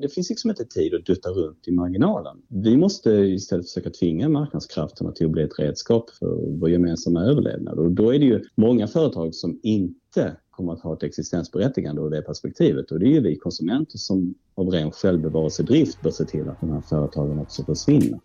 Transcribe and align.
Det 0.00 0.08
finns 0.08 0.30
liksom 0.30 0.50
inte 0.50 0.64
tid 0.64 0.94
att 0.94 1.06
dutta 1.06 1.28
runt 1.28 1.68
i 1.68 1.70
marginalen. 1.70 2.36
Vi 2.48 2.76
måste 2.76 3.10
istället 3.10 3.66
försöka 3.66 3.90
tvinga 3.90 4.28
marknadskrafterna 4.28 5.12
till 5.12 5.26
att 5.26 5.32
bli 5.32 5.42
ett 5.42 5.58
redskap 5.58 6.10
för 6.10 6.58
vår 6.60 6.70
gemensamma 6.70 7.24
överlevnad. 7.24 7.78
Och 7.78 7.90
då 7.90 8.14
är 8.14 8.18
det 8.18 8.24
ju 8.24 8.44
många 8.54 8.86
företag 8.86 9.34
som 9.34 9.60
inte 9.62 10.36
kommer 10.50 10.72
att 10.72 10.80
ha 10.80 10.94
ett 10.94 11.02
existensberättigande 11.02 12.02
ur 12.02 12.10
det 12.10 12.22
perspektivet. 12.22 12.90
Och 12.90 12.98
det 12.98 13.06
är 13.06 13.10
ju 13.10 13.20
vi 13.20 13.36
konsumenter 13.36 13.98
som 13.98 14.34
av 14.54 14.68
ren 14.68 14.90
självbevarelsedrift 14.90 16.02
bör 16.02 16.10
se 16.10 16.24
till 16.24 16.48
att 16.48 16.60
de 16.60 16.70
här 16.70 16.80
företagen 16.80 17.38
också 17.38 17.64
försvinner. 17.64 18.20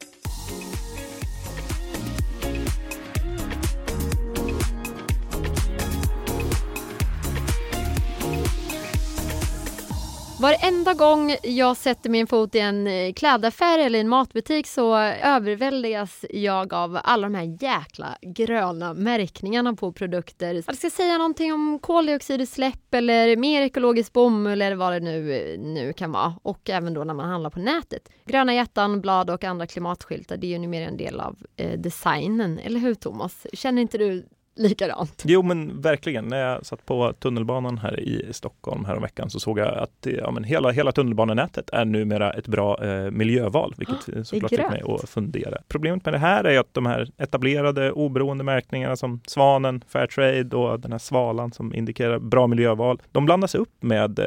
Varenda 10.46 10.94
gång 10.94 11.36
jag 11.44 11.78
sätter 11.78 12.10
min 12.10 12.28
fot 12.28 12.56
i 12.56 12.60
en 12.60 12.88
eh, 12.88 13.14
klädaffär 13.14 13.80
eller 13.80 14.00
en 14.00 14.10
matbutik 14.10 14.68
så 14.68 14.98
överväldigas 15.24 16.26
jag 16.30 16.74
av 16.74 17.00
alla 17.04 17.30
de 17.30 17.36
här 17.36 17.64
jäkla 17.64 18.18
gröna 18.22 18.94
märkningarna 18.94 19.74
på 19.74 19.92
produkter. 19.92 20.64
Jag 20.68 20.78
ska 20.78 20.90
säga 20.90 21.18
någonting 21.18 21.54
om 21.54 21.80
koldioxidutsläpp 21.80 22.94
eller 22.94 23.38
mer 23.38 23.62
ekologisk 23.62 24.14
bomull 24.14 24.62
eller 24.62 24.76
vad 24.76 24.94
det 24.94 25.00
nu, 25.00 25.34
eh, 25.34 25.60
nu 25.60 25.94
kan 25.94 26.12
vara. 26.12 26.36
Och 26.42 26.70
även 26.70 26.94
då 26.94 27.04
när 27.04 27.14
man 27.14 27.30
handlar 27.30 27.50
på 27.50 27.60
nätet. 27.60 28.10
Gröna 28.26 28.54
hjärtan, 28.54 29.02
blad 29.02 29.30
och 29.30 29.44
andra 29.44 29.68
klimatskyltar 29.68 30.38
det 30.38 30.48
är 30.48 30.52
ju 30.52 30.60
numera 30.60 30.88
en 30.88 30.98
del 30.98 31.20
av 31.20 31.38
eh, 31.58 31.80
designen, 31.80 32.60
eller 32.60 32.80
hur 32.80 32.96
Thomas? 32.96 33.48
Känner 33.54 33.82
inte 33.82 33.98
du 33.98 34.26
likadant. 34.56 35.24
Jo 35.26 35.42
men 35.42 35.82
verkligen. 35.82 36.26
När 36.26 36.38
jag 36.38 36.66
satt 36.66 36.86
på 36.86 37.14
tunnelbanan 37.14 37.78
här 37.78 38.00
i 38.00 38.30
Stockholm 38.32 38.86
häromveckan 38.86 39.30
så 39.30 39.40
såg 39.40 39.60
jag 39.60 39.78
att 39.78 40.08
ja, 40.20 40.32
men 40.32 40.44
hela, 40.44 40.72
hela 40.72 40.92
tunnelbanenätet 40.92 41.70
är 41.70 41.86
numera 41.86 42.34
ett 42.34 42.48
bra 42.48 42.84
eh, 42.84 43.12
miljöval, 43.12 43.74
vilket 43.78 44.10
oh, 44.10 44.24
såklart 44.24 44.50
fick 44.50 44.60
mig 44.60 44.84
att 44.88 45.10
fundera. 45.10 45.58
Problemet 45.68 46.06
med 46.06 46.14
det 46.14 46.18
här 46.18 46.44
är 46.44 46.60
att 46.60 46.74
de 46.74 46.86
här 46.86 47.10
etablerade 47.18 47.92
oberoende 47.92 48.44
märkningarna 48.44 48.96
som 48.96 49.22
Svanen, 49.28 49.84
Fairtrade 49.88 50.56
och 50.56 50.80
den 50.80 50.92
här 50.92 51.00
svalan 51.00 51.52
som 51.52 51.74
indikerar 51.76 52.20
bra 52.20 52.48
miljöval, 52.48 53.02
de 53.12 53.26
blandas 53.26 53.56
upp 53.56 53.84
med 53.84 54.20
eh, 54.20 54.26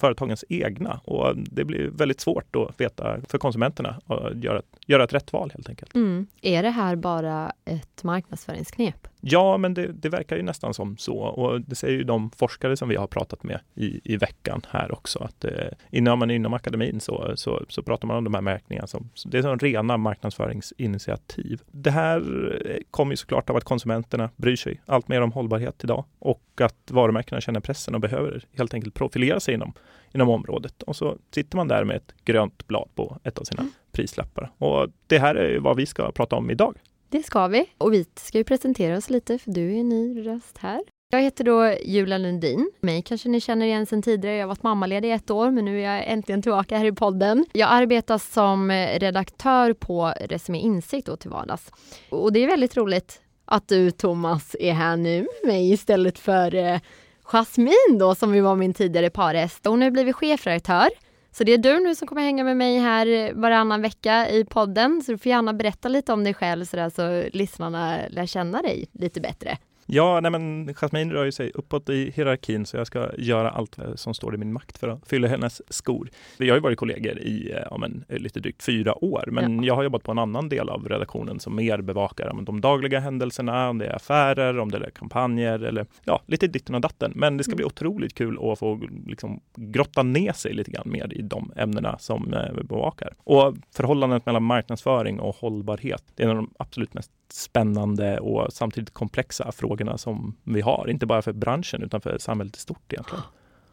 företagens 0.00 0.44
egna 0.48 1.00
och 1.04 1.36
det 1.36 1.64
blir 1.64 1.88
väldigt 1.88 2.20
svårt 2.20 2.56
att 2.56 2.80
veta 2.80 3.16
för 3.28 3.38
konsumenterna 3.38 4.00
och 4.06 4.36
göra, 4.36 4.62
göra 4.86 5.04
ett 5.04 5.12
rätt 5.12 5.32
val 5.32 5.50
helt 5.54 5.68
enkelt. 5.68 5.94
Mm. 5.94 6.26
Är 6.42 6.62
det 6.62 6.70
här 6.70 6.96
bara 6.96 7.52
ett 7.64 8.04
marknadsföringsknep? 8.04 9.08
Ja, 9.20 9.56
men 9.56 9.74
det, 9.74 9.86
det, 9.92 10.08
verkar 10.08 10.36
ju 10.36 10.42
nästan 10.42 10.74
som 10.74 10.96
så 10.96 11.18
och 11.18 11.60
det 11.60 11.74
säger 11.74 11.98
ju 11.98 12.04
de 12.04 12.30
forskare 12.30 12.76
som 12.76 12.88
vi 12.88 12.96
har 12.96 13.06
pratat 13.06 13.42
med 13.42 13.60
i, 13.74 14.00
i 14.04 14.16
veckan 14.16 14.62
här 14.70 14.92
också 14.92 15.18
att 15.18 15.44
eh, 15.44 15.52
inom, 15.90 16.30
inom 16.30 16.54
akademin 16.54 17.00
så, 17.00 17.32
så, 17.36 17.62
så 17.68 17.82
pratar 17.82 18.08
man 18.08 18.16
om 18.16 18.24
de 18.24 18.34
här 18.34 18.40
märkningarna 18.40 18.86
som 18.86 19.10
det 19.24 19.38
är 19.38 19.42
som 19.42 19.58
rena 19.58 19.96
marknadsföringsinitiativ. 19.96 21.62
Det 21.70 21.90
här 21.90 22.20
eh, 22.66 22.76
kommer 22.90 23.12
ju 23.12 23.16
såklart 23.16 23.50
av 23.50 23.56
att 23.56 23.64
konsumenterna 23.64 24.30
bryr 24.36 24.56
sig 24.56 24.80
allt 24.86 25.08
mer 25.08 25.20
om 25.20 25.32
hållbarhet 25.32 25.84
idag 25.84 26.04
och 26.18 26.42
att 26.60 26.90
varumärkena 26.90 27.40
känner 27.40 27.60
pressen 27.60 27.94
och 27.94 28.00
behöver 28.00 28.44
helt 28.56 28.74
enkelt 28.74 28.94
profilera 28.94 29.40
sig 29.40 29.54
inom, 29.54 29.72
inom 30.14 30.28
området. 30.28 30.82
Och 30.82 30.96
så 30.96 31.16
sitter 31.30 31.56
man 31.56 31.68
där 31.68 31.84
med 31.84 31.96
ett 31.96 32.14
grönt 32.24 32.66
blad 32.66 32.88
på 32.94 33.18
ett 33.24 33.38
av 33.38 33.44
sina 33.44 33.62
mm. 33.62 33.72
prislappar. 33.92 34.52
Och 34.58 34.88
det 35.06 35.18
här 35.18 35.34
är 35.34 35.58
vad 35.58 35.76
vi 35.76 35.86
ska 35.86 36.12
prata 36.12 36.36
om 36.36 36.50
idag. 36.50 36.74
Det 37.10 37.22
ska 37.22 37.46
vi. 37.46 37.66
Och 37.78 37.92
vi 37.92 38.06
ska 38.14 38.38
ju 38.38 38.44
presentera 38.44 38.96
oss 38.96 39.10
lite, 39.10 39.38
för 39.38 39.50
du 39.50 39.74
är 39.74 39.80
en 39.80 39.88
ny 39.88 40.26
röst 40.26 40.58
här. 40.58 40.80
Jag 41.10 41.22
heter 41.22 41.44
då 41.44 41.74
Julia 41.84 42.18
Lundin. 42.18 42.70
Mig 42.80 43.02
kanske 43.02 43.28
ni 43.28 43.40
känner 43.40 43.66
igen 43.66 43.86
sen 43.86 44.02
tidigare. 44.02 44.36
Jag 44.36 44.42
har 44.42 44.48
varit 44.48 44.62
mammaledig 44.62 45.08
i 45.08 45.12
ett 45.12 45.30
år, 45.30 45.50
men 45.50 45.64
nu 45.64 45.82
är 45.82 45.94
jag 45.94 46.12
äntligen 46.12 46.42
tillbaka 46.42 46.78
här 46.78 46.84
i 46.84 46.92
podden. 46.92 47.46
Jag 47.52 47.68
arbetar 47.72 48.18
som 48.18 48.70
redaktör 48.72 49.72
på 49.72 50.12
Resumé 50.20 50.58
Insikt 50.58 51.06
då 51.06 51.16
till 51.16 51.30
vardags. 51.30 51.72
Och 52.10 52.32
det 52.32 52.44
är 52.44 52.46
väldigt 52.46 52.76
roligt 52.76 53.20
att 53.44 53.68
du, 53.68 53.90
Thomas, 53.90 54.56
är 54.60 54.72
här 54.72 54.96
nu 54.96 55.26
med 55.42 55.54
mig 55.54 55.72
istället 55.72 56.18
för 56.18 56.54
eh, 56.54 56.80
Jasmin 57.22 57.98
då, 57.98 58.14
som 58.14 58.34
ju 58.34 58.40
var 58.40 58.56
min 58.56 58.74
tidigare 58.74 59.10
parhäst. 59.10 59.66
Hon 59.66 59.82
har 59.82 59.90
blivit 59.90 60.16
chefredaktör 60.16 60.88
så 61.38 61.44
det 61.44 61.52
är 61.52 61.58
du 61.58 61.80
nu 61.80 61.94
som 61.94 62.08
kommer 62.08 62.22
hänga 62.22 62.44
med 62.44 62.56
mig 62.56 62.78
här 62.78 63.32
varannan 63.34 63.82
vecka 63.82 64.28
i 64.28 64.44
podden. 64.44 65.02
Så 65.02 65.12
du 65.12 65.18
får 65.18 65.30
gärna 65.30 65.52
berätta 65.52 65.88
lite 65.88 66.12
om 66.12 66.24
dig 66.24 66.34
själv 66.34 66.64
så, 66.64 66.76
där, 66.76 66.90
så 66.90 67.28
lyssnarna 67.36 67.98
lär 68.08 68.26
känna 68.26 68.62
dig 68.62 68.88
lite 68.92 69.20
bättre. 69.20 69.58
Ja, 69.90 70.20
nej 70.20 70.30
men 70.30 70.74
Jasmine 70.74 71.14
rör 71.14 71.24
ju 71.24 71.32
sig 71.32 71.50
uppåt 71.54 71.88
i 71.88 72.10
hierarkin 72.10 72.66
så 72.66 72.76
jag 72.76 72.86
ska 72.86 73.10
göra 73.18 73.50
allt 73.50 73.78
som 73.94 74.14
står 74.14 74.34
i 74.34 74.38
min 74.38 74.52
makt 74.52 74.78
för 74.78 74.88
att 74.88 75.08
fylla 75.08 75.28
hennes 75.28 75.72
skor. 75.72 76.08
Vi 76.38 76.48
har 76.48 76.56
ju 76.56 76.62
varit 76.62 76.78
kollegor 76.78 77.18
i 77.18 77.52
eh, 77.52 77.62
ja, 77.70 77.78
men, 77.78 78.04
lite 78.08 78.40
drygt 78.40 78.62
fyra 78.62 79.04
år, 79.04 79.24
men 79.32 79.56
ja. 79.56 79.66
jag 79.66 79.74
har 79.74 79.82
jobbat 79.82 80.02
på 80.02 80.10
en 80.10 80.18
annan 80.18 80.48
del 80.48 80.68
av 80.68 80.88
redaktionen 80.88 81.40
som 81.40 81.56
mer 81.56 81.80
bevakar 81.80 82.32
men, 82.34 82.44
de 82.44 82.60
dagliga 82.60 83.00
händelserna, 83.00 83.68
om 83.68 83.78
det 83.78 83.86
är 83.86 83.96
affärer, 83.96 84.58
om 84.58 84.70
det 84.70 84.76
är 84.78 84.90
kampanjer 84.90 85.58
eller 85.58 85.86
ja, 86.04 86.22
lite 86.26 86.46
ditten 86.46 86.74
och 86.74 86.80
datten. 86.80 87.12
Men 87.14 87.36
det 87.36 87.44
ska 87.44 87.54
bli 87.54 87.62
mm. 87.62 87.72
otroligt 87.72 88.14
kul 88.14 88.38
att 88.42 88.58
få 88.58 88.80
liksom, 89.06 89.40
grotta 89.54 90.02
ner 90.02 90.32
sig 90.32 90.52
lite 90.52 90.70
grann 90.70 90.90
mer 90.90 91.12
i 91.12 91.22
de 91.22 91.52
ämnena 91.56 91.98
som 91.98 92.34
eh, 92.34 92.52
vi 92.56 92.62
bevakar. 92.62 93.14
Och 93.18 93.54
förhållandet 93.74 94.26
mellan 94.26 94.42
marknadsföring 94.42 95.20
och 95.20 95.36
hållbarhet, 95.36 96.04
det 96.14 96.22
är 96.22 96.24
en 96.24 96.30
av 96.30 96.36
de 96.36 96.50
absolut 96.58 96.94
mest 96.94 97.10
spännande 97.32 98.18
och 98.18 98.52
samtidigt 98.52 98.94
komplexa 98.94 99.52
frågorna 99.52 99.98
som 99.98 100.36
vi 100.44 100.60
har. 100.60 100.90
Inte 100.90 101.06
bara 101.06 101.22
för 101.22 101.32
branschen 101.32 101.82
utan 101.82 102.00
för 102.00 102.18
samhället 102.18 102.56
i 102.56 102.60
stort 102.60 102.92
egentligen. 102.92 103.24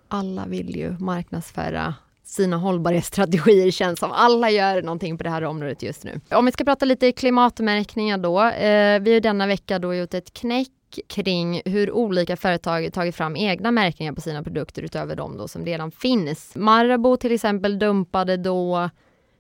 Alla 0.08 0.46
vill 0.46 0.76
ju 0.76 0.98
marknadsföra 1.00 1.94
sina 2.24 2.58
hållbarhetsstrategier 2.58 3.72
känns 3.72 4.00
som. 4.00 4.12
Alla 4.12 4.50
gör 4.50 4.82
någonting 4.82 5.18
på 5.18 5.24
det 5.24 5.30
här 5.30 5.44
området 5.44 5.84
just 5.84 6.04
nu. 6.04 6.22
Om 6.32 6.46
vi 6.46 6.52
ska 6.52 6.64
prata 6.64 6.86
lite 6.86 7.12
klimatmärkningar 7.12 8.18
då. 8.18 8.42
Eh, 8.42 9.00
vi 9.00 9.14
har 9.14 9.20
denna 9.20 9.48
vecka 9.48 9.80
då 9.80 9.96
gjort 9.96 10.14
ett 10.14 10.34
knäck 10.34 10.70
kring 11.08 11.62
hur 11.66 11.92
olika 11.92 12.38
företag 12.38 12.94
tagit 12.94 13.16
fram 13.16 13.36
egna 13.36 13.72
märkningar 13.72 14.14
på 14.14 14.22
sina 14.22 14.44
produkter 14.44 14.82
utöver 14.82 15.16
de 15.16 15.38
då 15.38 15.48
som 15.48 15.66
redan 15.66 15.92
finns. 15.92 16.56
Marabou 16.56 17.18
till 17.18 17.32
exempel 17.32 17.80
dumpade 17.80 18.38
då 18.38 18.90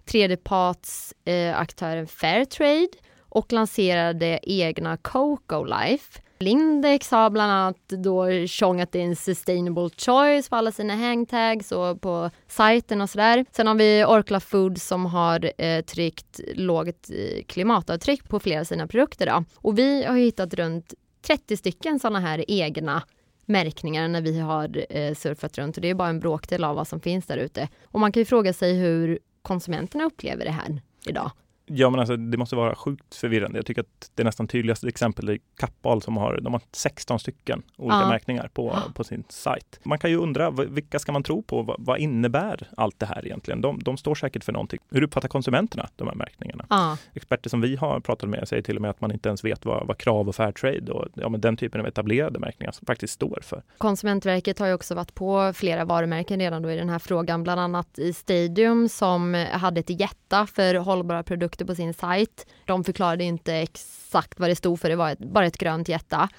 tredjepartsaktören 0.05 2.03
eh, 2.03 2.07
Fairtrade 2.07 2.87
och 3.35 3.53
lanserade 3.53 4.39
egna 4.43 4.97
Coco 4.97 5.63
Life. 5.63 6.21
Lindex 6.39 7.11
har 7.11 7.29
bland 7.29 7.51
annat 7.51 7.87
då 7.87 8.47
tjongat 8.47 8.95
in 8.95 9.15
Sustainable 9.15 9.89
Choice 9.97 10.49
på 10.49 10.55
alla 10.55 10.71
sina 10.71 10.95
hangtags 10.95 11.71
och 11.71 12.01
på 12.01 12.29
sajten 12.47 13.01
och 13.01 13.09
sådär. 13.09 13.45
Sen 13.51 13.67
har 13.67 13.75
vi 13.75 14.05
Orkla 14.07 14.39
Food 14.39 14.81
som 14.81 15.05
har 15.05 15.51
eh, 15.57 15.81
tryckt 15.81 16.39
lågt 16.53 17.09
eh, 17.09 17.43
klimatavtryck 17.43 18.29
på 18.29 18.39
flera 18.39 18.59
av 18.59 18.63
sina 18.63 18.87
produkter. 18.87 19.25
Då. 19.25 19.43
Och 19.55 19.79
vi 19.79 20.03
har 20.03 20.15
hittat 20.15 20.53
runt 20.53 20.93
30 21.21 21.57
stycken 21.57 21.99
sådana 21.99 22.19
här 22.19 22.45
egna 22.47 23.03
märkningar 23.45 24.07
när 24.07 24.21
vi 24.21 24.39
har 24.39 24.85
eh, 24.89 25.13
surfat 25.13 25.57
runt 25.57 25.77
och 25.77 25.81
det 25.81 25.89
är 25.89 25.95
bara 25.95 26.09
en 26.09 26.19
bråkdel 26.19 26.63
av 26.63 26.75
vad 26.75 26.87
som 26.87 26.99
finns 26.99 27.25
där 27.25 27.37
ute. 27.37 27.69
Och 27.85 27.99
man 27.99 28.11
kan 28.11 28.21
ju 28.21 28.25
fråga 28.25 28.53
sig 28.53 28.73
hur 28.73 29.19
konsumenterna 29.41 30.03
upplever 30.03 30.45
det 30.45 30.51
här 30.51 30.81
idag. 31.05 31.31
Ja, 31.65 31.89
men 31.89 31.99
alltså, 31.99 32.17
det 32.17 32.37
måste 32.37 32.55
vara 32.55 32.75
sjukt 32.75 33.15
förvirrande. 33.15 33.57
Jag 33.57 33.65
tycker 33.65 33.81
att 33.81 34.11
det 34.15 34.23
nästan 34.23 34.47
tydligaste 34.47 34.87
exempel 34.87 35.29
är 35.29 35.37
Kappahl 35.57 36.01
som 36.01 36.17
har, 36.17 36.39
de 36.41 36.53
har 36.53 36.61
16 36.71 37.19
stycken 37.19 37.63
olika 37.77 37.99
ja. 37.99 38.07
märkningar 38.09 38.49
på, 38.53 38.77
på 38.95 39.03
sin 39.03 39.23
sajt. 39.29 39.79
Man 39.83 39.99
kan 39.99 40.09
ju 40.09 40.17
undra, 40.17 40.51
vilka 40.51 40.99
ska 40.99 41.11
man 41.11 41.23
tro 41.23 41.43
på? 41.43 41.61
Vad, 41.61 41.75
vad 41.79 41.99
innebär 41.99 42.67
allt 42.77 42.99
det 42.99 43.05
här 43.05 43.25
egentligen? 43.25 43.61
De, 43.61 43.79
de, 43.79 43.97
står 43.97 44.15
säkert 44.15 44.43
för 44.43 44.53
någonting. 44.53 44.79
Hur 44.91 45.03
uppfattar 45.03 45.27
konsumenterna 45.27 45.89
de 45.95 46.07
här 46.07 46.15
märkningarna? 46.15 46.65
Ja. 46.69 46.97
Experter 47.13 47.49
som 47.49 47.61
vi 47.61 47.75
har 47.75 47.99
pratat 47.99 48.29
med 48.29 48.47
säger 48.47 48.63
till 48.63 48.75
och 48.75 48.81
med 48.81 48.91
att 48.91 49.01
man 49.01 49.11
inte 49.11 49.29
ens 49.29 49.43
vet 49.43 49.65
vad, 49.65 49.87
vad 49.87 49.97
krav 49.97 50.27
och 50.27 50.35
Fairtrade 50.35 50.91
och 50.91 51.07
ja, 51.13 51.29
men 51.29 51.41
den 51.41 51.57
typen 51.57 51.81
av 51.81 51.87
etablerade 51.87 52.39
märkningar 52.39 52.71
som 52.71 52.85
faktiskt 52.85 53.13
står 53.13 53.39
för. 53.43 53.63
Konsumentverket 53.77 54.59
har 54.59 54.67
ju 54.67 54.73
också 54.73 54.95
varit 54.95 55.15
på 55.15 55.53
flera 55.53 55.85
varumärken 55.85 56.39
redan 56.39 56.61
då 56.61 56.71
i 56.71 56.75
den 56.75 56.89
här 56.89 56.99
frågan, 56.99 57.43
bland 57.43 57.61
annat 57.61 57.99
i 57.99 58.13
Stadium 58.13 58.89
som 58.89 59.45
hade 59.51 59.79
ett 59.79 59.99
jätta 59.99 60.47
för 60.47 60.75
hållbara 60.75 61.23
produkter 61.23 61.54
sökte 61.55 61.65
på 61.65 61.75
sin 61.75 61.93
sajt. 61.93 62.45
De 62.65 62.83
förklarade 62.83 63.23
inte 63.23 63.53
exakt 63.53 64.39
vad 64.39 64.49
det 64.49 64.55
stod 64.55 64.79
för, 64.79 64.89
det 64.89 64.95
var 64.95 65.11
ett, 65.11 65.19
bara 65.19 65.45
ett 65.45 65.57
grönt 65.57 65.89
hjärta. 65.89 66.29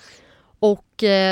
Och 0.60 0.84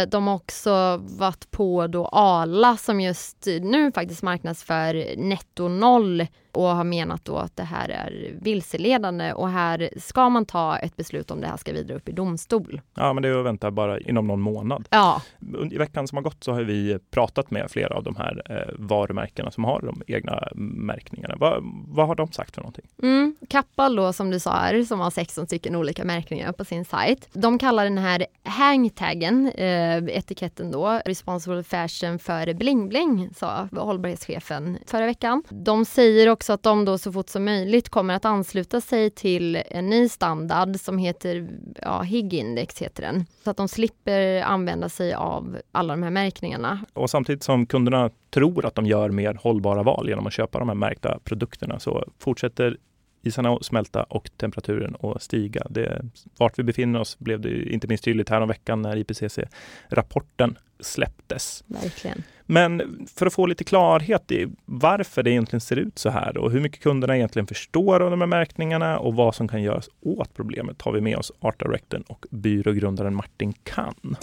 de 0.08 0.26
har 0.26 0.34
också 0.34 0.96
varit 0.96 1.50
på 1.50 1.86
då 1.86 2.06
Ala 2.12 2.76
som 2.76 3.00
just 3.00 3.46
nu 3.46 3.92
faktiskt 3.92 4.22
marknadsför 4.22 5.16
netto 5.16 5.68
noll 5.68 6.26
och 6.56 6.68
har 6.68 6.84
menat 6.84 7.24
då 7.24 7.36
att 7.36 7.56
det 7.56 7.62
här 7.62 7.88
är 7.88 8.34
vilseledande 8.40 9.32
och 9.32 9.48
här 9.48 9.90
ska 9.96 10.28
man 10.28 10.46
ta 10.46 10.76
ett 10.76 10.96
beslut 10.96 11.30
om 11.30 11.40
det 11.40 11.46
här 11.46 11.56
ska 11.56 11.72
vidare 11.72 11.96
upp 11.96 12.08
i 12.08 12.12
domstol. 12.12 12.80
Ja, 12.94 13.12
men 13.12 13.22
det 13.22 13.28
är 13.28 13.38
att 13.38 13.46
vänta 13.46 13.70
bara 13.70 14.00
inom 14.00 14.26
någon 14.26 14.40
månad. 14.40 14.88
Ja. 14.90 15.22
I 15.70 15.78
veckan 15.78 16.08
som 16.08 16.16
har 16.16 16.22
gått 16.22 16.44
så 16.44 16.52
har 16.52 16.62
vi 16.62 16.98
pratat 17.10 17.50
med 17.50 17.70
flera 17.70 17.96
av 17.96 18.02
de 18.02 18.16
här 18.16 18.42
eh, 18.50 18.74
varumärkena 18.78 19.50
som 19.50 19.64
har 19.64 19.80
de 19.80 20.02
egna 20.06 20.48
märkningarna. 20.54 21.36
Va, 21.36 21.58
vad 21.88 22.06
har 22.06 22.14
de 22.14 22.32
sagt 22.32 22.54
för 22.54 22.60
någonting? 22.62 22.84
Mm, 23.02 23.36
Kappahl 23.48 23.96
då 23.96 24.12
som 24.12 24.30
du 24.30 24.40
sa 24.40 24.56
är 24.56 24.82
som 24.82 25.00
har 25.00 25.10
16 25.10 25.46
stycken 25.46 25.76
olika 25.76 26.04
märkningar 26.04 26.52
på 26.52 26.64
sin 26.64 26.84
sajt. 26.84 27.28
De 27.32 27.58
kallar 27.58 27.84
den 27.84 27.98
här 27.98 28.26
hangtaggen 28.42 29.52
eh, 29.54 29.96
etiketten 29.96 30.70
då, 30.70 31.00
Responsible 31.04 31.62
Fashion 31.62 32.18
för 32.18 32.54
Bling 32.54 32.88
Bling, 32.88 33.30
sa 33.34 33.68
hållbarhetschefen 33.72 34.78
förra 34.86 35.06
veckan. 35.06 35.42
De 35.48 35.84
säger 35.84 36.28
också 36.28 36.52
att 36.52 36.62
de 36.62 36.84
då 36.84 36.98
så 36.98 37.12
fort 37.12 37.28
som 37.28 37.44
möjligt 37.44 37.88
kommer 37.88 38.14
att 38.14 38.24
ansluta 38.24 38.80
sig 38.80 39.10
till 39.10 39.62
en 39.66 39.90
ny 39.90 40.08
standard 40.08 40.80
som 40.80 40.98
heter 40.98 41.48
ja, 41.82 42.02
HIG-index 42.02 42.82
heter 42.82 43.02
den. 43.02 43.24
Så 43.44 43.50
att 43.50 43.56
de 43.56 43.68
slipper 43.68 44.42
använda 44.42 44.88
sig 44.88 45.14
av 45.14 45.58
alla 45.72 45.92
de 45.96 46.02
här 46.02 46.10
märkningarna. 46.10 46.84
Och 46.92 47.10
samtidigt 47.10 47.42
som 47.42 47.66
kunderna 47.66 48.10
tror 48.30 48.66
att 48.66 48.74
de 48.74 48.86
gör 48.86 49.10
mer 49.10 49.38
hållbara 49.42 49.82
val 49.82 50.08
genom 50.08 50.26
att 50.26 50.32
köpa 50.32 50.58
de 50.58 50.68
här 50.68 50.76
märkta 50.76 51.18
produkterna 51.24 51.78
så 51.78 52.04
fortsätter 52.18 52.76
isarna 53.26 53.52
att 53.52 53.64
smälta 53.64 54.02
och 54.02 54.30
temperaturen 54.36 54.96
att 55.00 55.22
stiga. 55.22 55.62
Det, 55.70 56.04
vart 56.38 56.58
vi 56.58 56.62
befinner 56.62 57.00
oss 57.00 57.18
blev 57.18 57.40
det 57.40 57.72
inte 57.72 57.86
minst 57.86 58.04
tydligt 58.04 58.28
här 58.28 58.40
om 58.40 58.48
veckan 58.48 58.82
när 58.82 58.96
IPCC-rapporten 58.96 60.56
släpptes. 60.80 61.64
Verkligen. 61.66 62.22
Men 62.46 63.06
för 63.14 63.26
att 63.26 63.34
få 63.34 63.46
lite 63.46 63.64
klarhet 63.64 64.32
i 64.32 64.48
varför 64.64 65.22
det 65.22 65.30
egentligen 65.30 65.60
ser 65.60 65.76
ut 65.76 65.98
så 65.98 66.10
här 66.10 66.36
och 66.36 66.50
hur 66.50 66.60
mycket 66.60 66.82
kunderna 66.82 67.16
egentligen 67.16 67.46
förstår 67.46 68.00
av 68.00 68.10
de 68.10 68.20
här 68.20 68.26
märkningarna 68.26 68.98
och 68.98 69.14
vad 69.14 69.34
som 69.34 69.48
kan 69.48 69.62
göras 69.62 69.88
åt 70.00 70.34
problemet 70.34 70.82
har 70.82 70.92
vi 70.92 71.00
med 71.00 71.16
oss 71.16 71.32
Art 71.40 71.58
Directorn 71.58 72.02
och 72.06 72.26
byrågrundaren 72.30 73.14
Martin 73.14 73.52
Kann. 73.52 74.16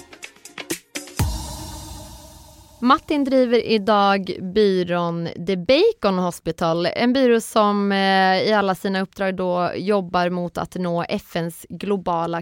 Martin 2.83 3.23
driver 3.23 3.65
idag 3.65 4.31
byrån 4.53 5.29
The 5.47 5.57
Bacon 5.57 6.19
Hospital, 6.19 6.85
en 6.85 7.13
byrå 7.13 7.41
som 7.41 7.91
eh, 7.91 8.41
i 8.41 8.53
alla 8.53 8.75
sina 8.75 9.01
uppdrag 9.01 9.35
då 9.35 9.71
jobbar 9.75 10.29
mot 10.29 10.57
att 10.57 10.75
nå 10.75 11.03
FNs 11.03 11.65
globala 11.69 12.41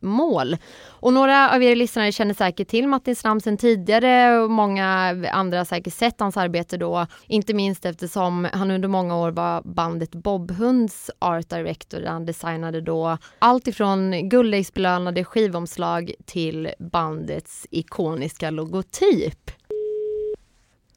mål. 0.00 0.56
Och 0.88 1.12
några 1.12 1.54
av 1.54 1.62
er 1.62 1.76
lyssnare 1.76 2.12
känner 2.12 2.34
säkert 2.34 2.68
till 2.68 2.88
Martins 2.88 3.24
namn 3.24 3.40
sedan 3.40 3.56
tidigare 3.56 4.38
och 4.38 4.50
många 4.50 4.86
andra 5.32 5.58
har 5.58 5.64
säkert 5.64 5.94
sett 5.94 6.20
hans 6.20 6.36
arbete 6.36 6.76
då, 6.76 7.06
inte 7.26 7.54
minst 7.54 7.84
eftersom 7.84 8.48
han 8.52 8.70
under 8.70 8.88
många 8.88 9.16
år 9.16 9.30
var 9.30 9.62
bandet 9.62 10.10
Bobhunds 10.10 11.10
art 11.18 11.48
director. 11.48 12.02
Han 12.06 12.26
designade 12.26 12.80
då 12.80 13.18
allt 13.38 13.68
ifrån 13.68 14.28
Guldäggsbelönade 14.28 15.24
skivomslag 15.24 16.12
till 16.24 16.70
bandets 16.78 17.66
ikoniska 17.70 18.50
logotyp. 18.50 19.50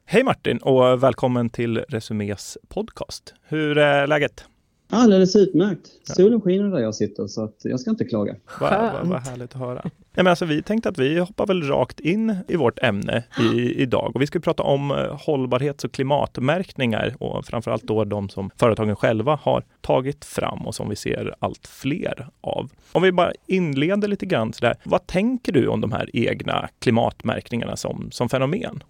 Hej 0.06 0.22
Martin 0.22 0.58
och 0.58 1.02
välkommen 1.02 1.50
till 1.50 1.78
Resumés 1.78 2.58
podcast. 2.68 3.34
Hur 3.48 3.78
är 3.78 4.06
läget? 4.06 4.44
Alldeles 4.90 5.36
utmärkt. 5.36 5.90
Solen 6.04 6.40
skiner 6.40 6.70
där 6.70 6.78
jag 6.78 6.94
sitter 6.94 7.26
så 7.26 7.44
att 7.44 7.56
jag 7.62 7.80
ska 7.80 7.90
inte 7.90 8.04
klaga. 8.04 8.36
Vad 8.60 8.70
va, 8.70 9.00
va 9.04 9.18
härligt 9.18 9.54
att 9.54 9.60
höra. 9.60 9.80
Ja, 9.84 10.22
men 10.22 10.26
alltså, 10.26 10.44
vi 10.44 10.62
tänkte 10.62 10.88
att 10.88 10.98
vi 10.98 11.18
hoppar 11.18 11.46
väl 11.46 11.62
rakt 11.62 12.00
in 12.00 12.36
i 12.48 12.56
vårt 12.56 12.78
ämne 12.82 13.24
i, 13.54 13.82
idag 13.82 14.12
och 14.14 14.22
vi 14.22 14.26
ska 14.26 14.40
prata 14.40 14.62
om 14.62 14.90
eh, 14.90 14.96
hållbarhets 15.26 15.84
och 15.84 15.92
klimatmärkningar 15.92 17.16
och 17.20 17.44
framförallt 17.44 17.82
då 17.82 18.04
de 18.04 18.28
som 18.28 18.50
företagen 18.56 18.96
själva 18.96 19.38
har 19.42 19.64
tagit 19.80 20.24
fram 20.24 20.66
och 20.66 20.74
som 20.74 20.88
vi 20.88 20.96
ser 20.96 21.34
allt 21.38 21.66
fler 21.66 22.28
av. 22.40 22.70
Om 22.92 23.02
vi 23.02 23.12
bara 23.12 23.32
inleder 23.46 24.08
lite 24.08 24.26
grann 24.26 24.52
så 24.52 24.64
där. 24.64 24.76
Vad 24.84 25.06
tänker 25.06 25.52
du 25.52 25.68
om 25.68 25.80
de 25.80 25.92
här 25.92 26.10
egna 26.12 26.68
klimatmärkningarna 26.78 27.76
som, 27.76 28.08
som 28.10 28.28
fenomen? 28.28 28.82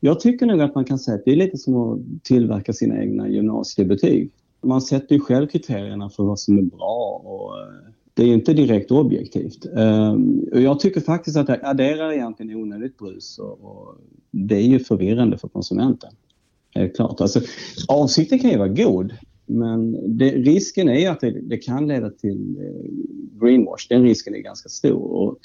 Jag 0.00 0.20
tycker 0.20 0.46
nog 0.46 0.60
att 0.60 0.74
man 0.74 0.84
kan 0.84 0.98
säga 0.98 1.14
att 1.14 1.24
det 1.24 1.32
är 1.32 1.36
lite 1.36 1.58
som 1.58 1.76
att 1.76 2.24
tillverka 2.24 2.72
sina 2.72 3.02
egna 3.02 3.28
gymnasiebetyg. 3.28 4.30
Man 4.64 4.82
sätter 4.82 5.14
ju 5.14 5.20
själv 5.20 5.46
kriterierna 5.46 6.10
för 6.10 6.24
vad 6.24 6.40
som 6.40 6.58
är 6.58 6.62
bra 6.62 7.22
och 7.24 7.58
eh, 7.58 7.94
det 8.14 8.22
är 8.22 8.34
inte 8.34 8.52
direkt 8.52 8.90
objektivt. 8.90 9.66
Ehm, 9.76 10.48
och 10.52 10.60
jag 10.60 10.80
tycker 10.80 11.00
faktiskt 11.00 11.36
att 11.36 11.46
det 11.46 11.60
adderar 11.62 12.12
egentligen 12.12 12.56
onödigt 12.56 12.98
brus 12.98 13.38
och 13.38 13.94
det 14.30 14.56
är 14.56 14.68
ju 14.68 14.78
förvirrande 14.78 15.38
för 15.38 15.48
konsumenten. 15.48 16.10
Helt 16.74 16.96
klart. 16.96 17.20
Alltså, 17.20 17.40
avsikten 17.88 18.38
kan 18.38 18.50
ju 18.50 18.58
vara 18.58 18.68
god 18.68 19.12
men 19.46 19.98
det, 20.18 20.30
risken 20.30 20.88
är 20.88 21.10
att 21.10 21.20
det, 21.20 21.30
det, 21.30 21.56
kan 21.56 21.88
leda 21.88 22.10
till 22.10 22.56
eh, 22.60 22.90
greenwash. 23.40 23.86
Den 23.88 24.02
risken 24.02 24.34
är 24.34 24.38
ganska 24.38 24.68
stor. 24.68 25.12
Och 25.12 25.38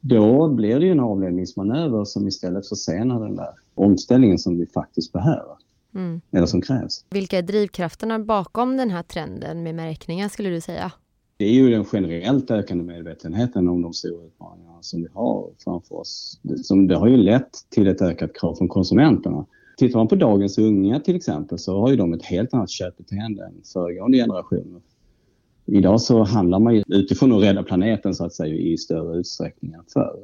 då 0.00 0.48
blir 0.48 0.80
det 0.80 0.86
ju 0.86 0.92
en 0.92 1.00
avledningsmanöver 1.00 2.04
som 2.04 2.28
istället 2.28 2.68
försenar 2.68 3.20
den 3.20 3.36
där 3.36 3.50
omställningen 3.74 4.38
som 4.38 4.58
vi 4.58 4.66
faktiskt 4.66 5.12
behöver. 5.12 5.56
Mm. 5.94 6.20
Eller 6.30 6.46
som 6.46 6.60
krävs. 6.60 7.04
Vilka 7.10 7.38
är 7.38 7.42
drivkrafterna 7.42 8.18
bakom 8.18 8.76
den 8.76 8.90
här 8.90 9.02
trenden 9.02 9.62
med 9.62 9.74
märkningar 9.74 10.28
skulle 10.28 10.48
du 10.48 10.60
säga? 10.60 10.92
Det 11.36 11.44
är 11.44 11.52
ju 11.52 11.70
den 11.70 11.84
generellt 11.92 12.50
ökande 12.50 12.84
medvetenheten 12.84 13.68
om 13.68 13.82
de 13.82 13.92
stora 13.92 14.26
utmaningarna 14.26 14.78
som 14.80 15.02
vi 15.02 15.08
har 15.14 15.50
framför 15.64 15.94
oss. 15.94 16.40
Det, 16.42 16.86
det 16.88 16.96
har 16.96 17.08
ju 17.08 17.16
lett 17.16 17.50
till 17.70 17.88
ett 17.88 18.02
ökat 18.02 18.34
krav 18.34 18.54
från 18.54 18.68
konsumenterna. 18.68 19.46
Tittar 19.76 19.98
man 19.98 20.08
på 20.08 20.14
dagens 20.14 20.58
unga 20.58 21.00
till 21.00 21.16
exempel 21.16 21.58
så 21.58 21.80
har 21.80 21.90
ju 21.90 21.96
de 21.96 22.12
ett 22.12 22.24
helt 22.24 22.54
annat 22.54 22.70
köpbeteende 22.70 23.44
än 23.44 23.52
föregående 23.72 24.18
generationer. 24.18 24.80
Idag 25.66 26.00
så 26.00 26.22
handlar 26.22 26.58
man 26.58 26.74
ju 26.74 26.82
utifrån 26.86 27.32
att 27.32 27.42
rädda 27.42 27.62
planeten 27.62 28.14
så 28.14 28.24
att 28.24 28.34
säga 28.34 28.54
i 28.54 28.78
större 28.78 29.18
utsträckning 29.18 29.72
än 29.72 29.84
förr. 29.92 30.16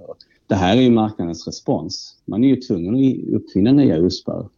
Det 0.46 0.54
här 0.54 0.76
är 0.76 0.80
ju 0.80 0.90
marknadens 0.90 1.46
respons. 1.46 2.16
Man 2.24 2.44
är 2.44 2.48
ju 2.48 2.56
tvungen 2.56 2.94
att 2.94 3.34
uppfinna 3.34 3.72
nya 3.72 3.96
uspar 3.96 4.48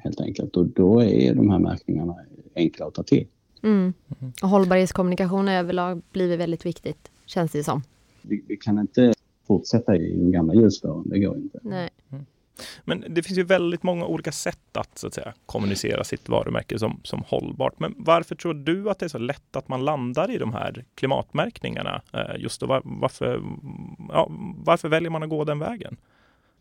helt 0.00 0.20
enkelt 0.20 0.56
och 0.56 0.66
då 0.66 1.02
är 1.02 1.34
de 1.34 1.50
här 1.50 1.58
märkningarna 1.58 2.16
enkla 2.56 2.86
att 2.86 2.94
ta 2.94 3.02
till. 3.02 3.26
Mm. 3.62 3.92
Och 4.42 4.48
hållbarhetskommunikation 4.48 5.48
överlag 5.48 6.02
blivit 6.12 6.40
väldigt 6.40 6.66
viktigt, 6.66 7.10
känns 7.26 7.52
det 7.52 7.64
som. 7.64 7.82
Vi, 8.22 8.44
vi 8.48 8.56
kan 8.56 8.78
inte 8.78 9.14
fortsätta 9.46 9.96
i 9.96 10.16
de 10.16 10.32
gamla 10.32 10.54
hjulspåren, 10.54 11.08
det 11.08 11.18
går 11.18 11.36
inte. 11.36 11.58
Nej. 11.62 11.90
Mm. 12.10 12.26
Men 12.84 13.04
det 13.08 13.22
finns 13.22 13.38
ju 13.38 13.44
väldigt 13.44 13.82
många 13.82 14.06
olika 14.06 14.32
sätt 14.32 14.76
att, 14.76 14.98
så 14.98 15.06
att 15.06 15.14
säga, 15.14 15.34
kommunicera 15.46 16.04
sitt 16.04 16.28
varumärke 16.28 16.78
som, 16.78 17.00
som 17.02 17.22
hållbart. 17.26 17.80
Men 17.80 17.94
varför 17.98 18.34
tror 18.34 18.54
du 18.54 18.90
att 18.90 18.98
det 18.98 19.06
är 19.06 19.08
så 19.08 19.18
lätt 19.18 19.56
att 19.56 19.68
man 19.68 19.84
landar 19.84 20.30
i 20.30 20.38
de 20.38 20.52
här 20.52 20.84
klimatmärkningarna? 20.94 22.02
Eh, 22.12 22.42
just 22.42 22.60
då, 22.60 22.66
var, 22.66 22.82
varför, 22.84 23.42
ja, 24.08 24.30
varför 24.64 24.88
väljer 24.88 25.10
man 25.10 25.22
att 25.22 25.28
gå 25.28 25.44
den 25.44 25.58
vägen? 25.58 25.96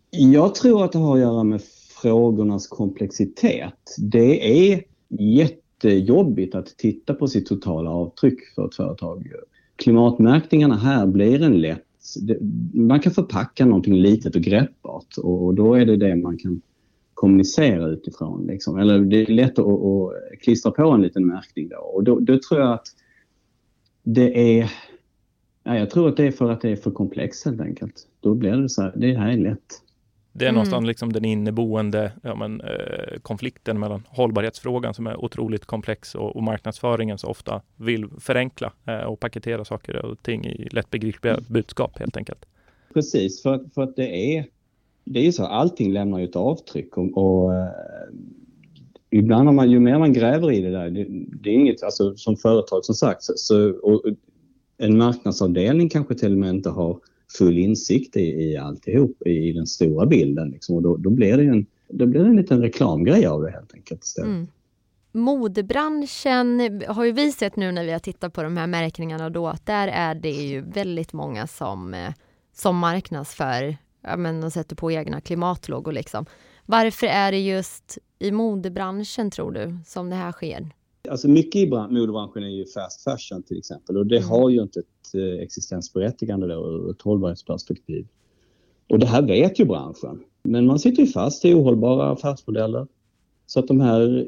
Jag 0.09 0.55
tror 0.55 0.85
att 0.85 0.91
det 0.91 0.99
har 0.99 1.15
att 1.15 1.21
göra 1.21 1.43
med 1.43 1.61
frågornas 2.01 2.67
komplexitet. 2.67 3.95
Det 3.97 4.71
är 4.71 4.83
jättejobbigt 5.19 6.55
att 6.55 6.77
titta 6.77 7.13
på 7.13 7.27
sitt 7.27 7.45
totala 7.45 7.89
avtryck 7.89 8.39
för 8.55 8.65
ett 8.65 8.75
företag. 8.75 9.31
Klimatmärkningarna 9.75 10.77
här 10.77 11.07
blir 11.07 11.41
en 11.41 11.61
lätt 11.61 11.85
man 12.73 12.99
kan 12.99 13.13
förpacka 13.13 13.65
någonting 13.65 13.95
litet 13.95 14.35
och 14.35 14.41
greppbart 14.41 15.17
och 15.17 15.55
då 15.55 15.73
är 15.73 15.85
det 15.85 15.97
det 15.97 16.15
man 16.15 16.37
kan 16.37 16.61
kommunicera 17.13 17.87
utifrån. 17.87 18.47
Liksom. 18.47 18.77
Eller 18.77 18.99
det 18.99 19.21
är 19.21 19.25
lätt 19.25 19.59
att, 19.59 19.65
att 19.65 20.39
klistra 20.41 20.71
på 20.71 20.89
en 20.89 21.01
liten 21.01 21.27
märkning 21.27 21.69
då 21.69 21.77
och 21.77 22.03
då, 22.03 22.19
då 22.19 22.39
tror 22.49 22.61
jag 22.61 22.73
att 22.73 22.87
det 24.03 24.59
är 24.59 24.71
Ja, 25.63 25.77
jag 25.77 25.89
tror 25.89 26.09
att 26.09 26.17
det 26.17 26.27
är 26.27 26.31
för 26.31 26.51
att 26.51 26.61
det 26.61 26.69
är 26.69 26.75
för 26.75 26.91
komplext 26.91 27.45
helt 27.45 27.61
enkelt. 27.61 28.07
Då 28.19 28.35
blir 28.35 28.51
det 28.51 28.69
så 28.69 28.81
här, 28.81 28.93
det 28.95 29.17
här 29.17 29.29
är 29.29 29.37
lätt. 29.37 29.81
Det 30.33 30.45
är 30.45 30.49
mm. 30.49 30.55
någonstans 30.55 30.87
liksom 30.87 31.13
den 31.13 31.25
inneboende 31.25 32.11
ja, 32.23 32.35
men, 32.35 32.61
eh, 32.61 33.19
konflikten 33.21 33.79
mellan 33.79 34.03
hållbarhetsfrågan 34.07 34.93
som 34.93 35.07
är 35.07 35.25
otroligt 35.25 35.65
komplex 35.65 36.15
och, 36.15 36.35
och 36.35 36.43
marknadsföringen 36.43 37.17
som 37.17 37.29
ofta 37.29 37.61
vill 37.77 38.07
förenkla 38.19 38.73
eh, 38.85 38.99
och 38.99 39.19
paketera 39.19 39.65
saker 39.65 40.05
och 40.05 40.23
ting 40.23 40.45
i 40.45 40.69
lättbegripliga 40.71 41.33
mm. 41.33 41.45
budskap 41.47 41.99
helt 41.99 42.17
enkelt. 42.17 42.45
Precis, 42.93 43.41
för, 43.41 43.69
för 43.75 43.81
att 43.81 43.95
det 43.95 44.35
är, 44.35 44.45
det 45.03 45.19
är 45.19 45.23
ju 45.23 45.31
så 45.31 45.45
allting 45.45 45.93
lämnar 45.93 46.19
ju 46.19 46.25
ett 46.25 46.35
avtryck 46.35 46.97
och, 46.97 47.17
och 47.17 47.55
eh, 47.55 47.69
ibland 49.09 49.47
har 49.47 49.53
man, 49.53 49.71
ju 49.71 49.79
mer 49.79 49.99
man 49.99 50.13
gräver 50.13 50.51
i 50.51 50.61
det 50.61 50.71
där, 50.71 50.89
det, 50.89 51.05
det 51.43 51.49
är 51.49 51.53
inget, 51.53 51.83
alltså 51.83 52.15
som 52.15 52.37
företag 52.37 52.85
som 52.85 52.95
sagt, 52.95 53.23
så, 53.23 53.69
och, 53.69 54.03
en 54.77 54.97
marknadsavdelning 54.97 55.89
kanske 55.89 56.15
till 56.15 56.31
och 56.31 56.37
med 56.37 56.49
inte 56.49 56.69
har 56.69 56.99
full 57.37 57.57
insikt 57.57 58.17
i, 58.17 58.21
i 58.21 58.57
alltihop, 58.57 59.21
i, 59.25 59.29
i 59.29 59.53
den 59.53 59.67
stora 59.67 60.05
bilden. 60.05 60.49
Liksom. 60.49 60.75
Och 60.75 60.81
då, 60.81 60.97
då, 60.97 61.09
blir 61.09 61.37
det 61.37 61.43
en, 61.43 61.65
då 61.87 62.05
blir 62.05 62.21
det 62.21 62.29
en 62.29 62.35
liten 62.35 62.61
reklamgrej 62.61 63.25
av 63.25 63.41
det 63.41 63.51
helt 63.51 63.73
enkelt 63.73 64.03
istället. 64.03 64.27
Mm. 64.27 64.47
Modebranschen 65.13 66.81
har 66.87 67.03
ju 67.03 67.11
vi 67.11 67.31
sett 67.31 67.55
nu 67.55 67.71
när 67.71 67.83
vi 67.83 67.91
har 67.91 67.99
tittat 67.99 68.33
på 68.33 68.43
de 68.43 68.57
här 68.57 68.67
märkningarna 68.67 69.29
då 69.29 69.47
att 69.47 69.65
där 69.65 69.87
är 69.87 70.15
det 70.15 70.29
ju 70.29 70.61
väldigt 70.61 71.13
många 71.13 71.47
som, 71.47 71.93
eh, 71.93 72.13
som 72.53 72.77
marknadsför, 72.77 73.77
ja 74.01 74.17
men 74.17 74.41
de 74.41 74.51
sätter 74.51 74.75
på 74.75 74.91
egna 74.91 75.21
klimatloggor 75.21 75.91
liksom. 75.91 76.25
Varför 76.65 77.07
är 77.07 77.31
det 77.31 77.39
just 77.39 77.97
i 78.19 78.31
modebranschen 78.31 79.31
tror 79.31 79.51
du 79.51 79.77
som 79.85 80.09
det 80.09 80.15
här 80.15 80.31
sker? 80.31 80.69
Alltså 81.11 81.27
mycket 81.27 81.61
i 81.61 81.69
modebranschen 81.69 82.43
är 82.43 82.47
ju 82.47 82.65
fast 82.65 83.03
fashion 83.03 83.43
till 83.43 83.57
exempel 83.57 83.97
och 83.97 84.05
det 84.05 84.17
mm. 84.17 84.29
har 84.29 84.49
ju 84.49 84.61
inte 84.61 84.79
ett 84.79 85.15
eh, 85.15 85.43
existensberättigande 85.43 86.47
då 86.47 86.53
ur 86.53 86.91
ett 86.91 87.01
hållbarhetsperspektiv. 87.01 88.07
Och 88.89 88.99
det 88.99 89.05
här 89.05 89.21
vet 89.21 89.59
ju 89.59 89.65
branschen. 89.65 90.23
Men 90.43 90.65
man 90.65 90.79
sitter 90.79 91.03
ju 91.03 91.07
fast 91.07 91.45
i 91.45 91.53
ohållbara 91.53 92.11
affärsmodeller. 92.11 92.87
Så 93.45 93.59
att 93.59 93.67
de 93.67 93.81
här, 93.81 94.27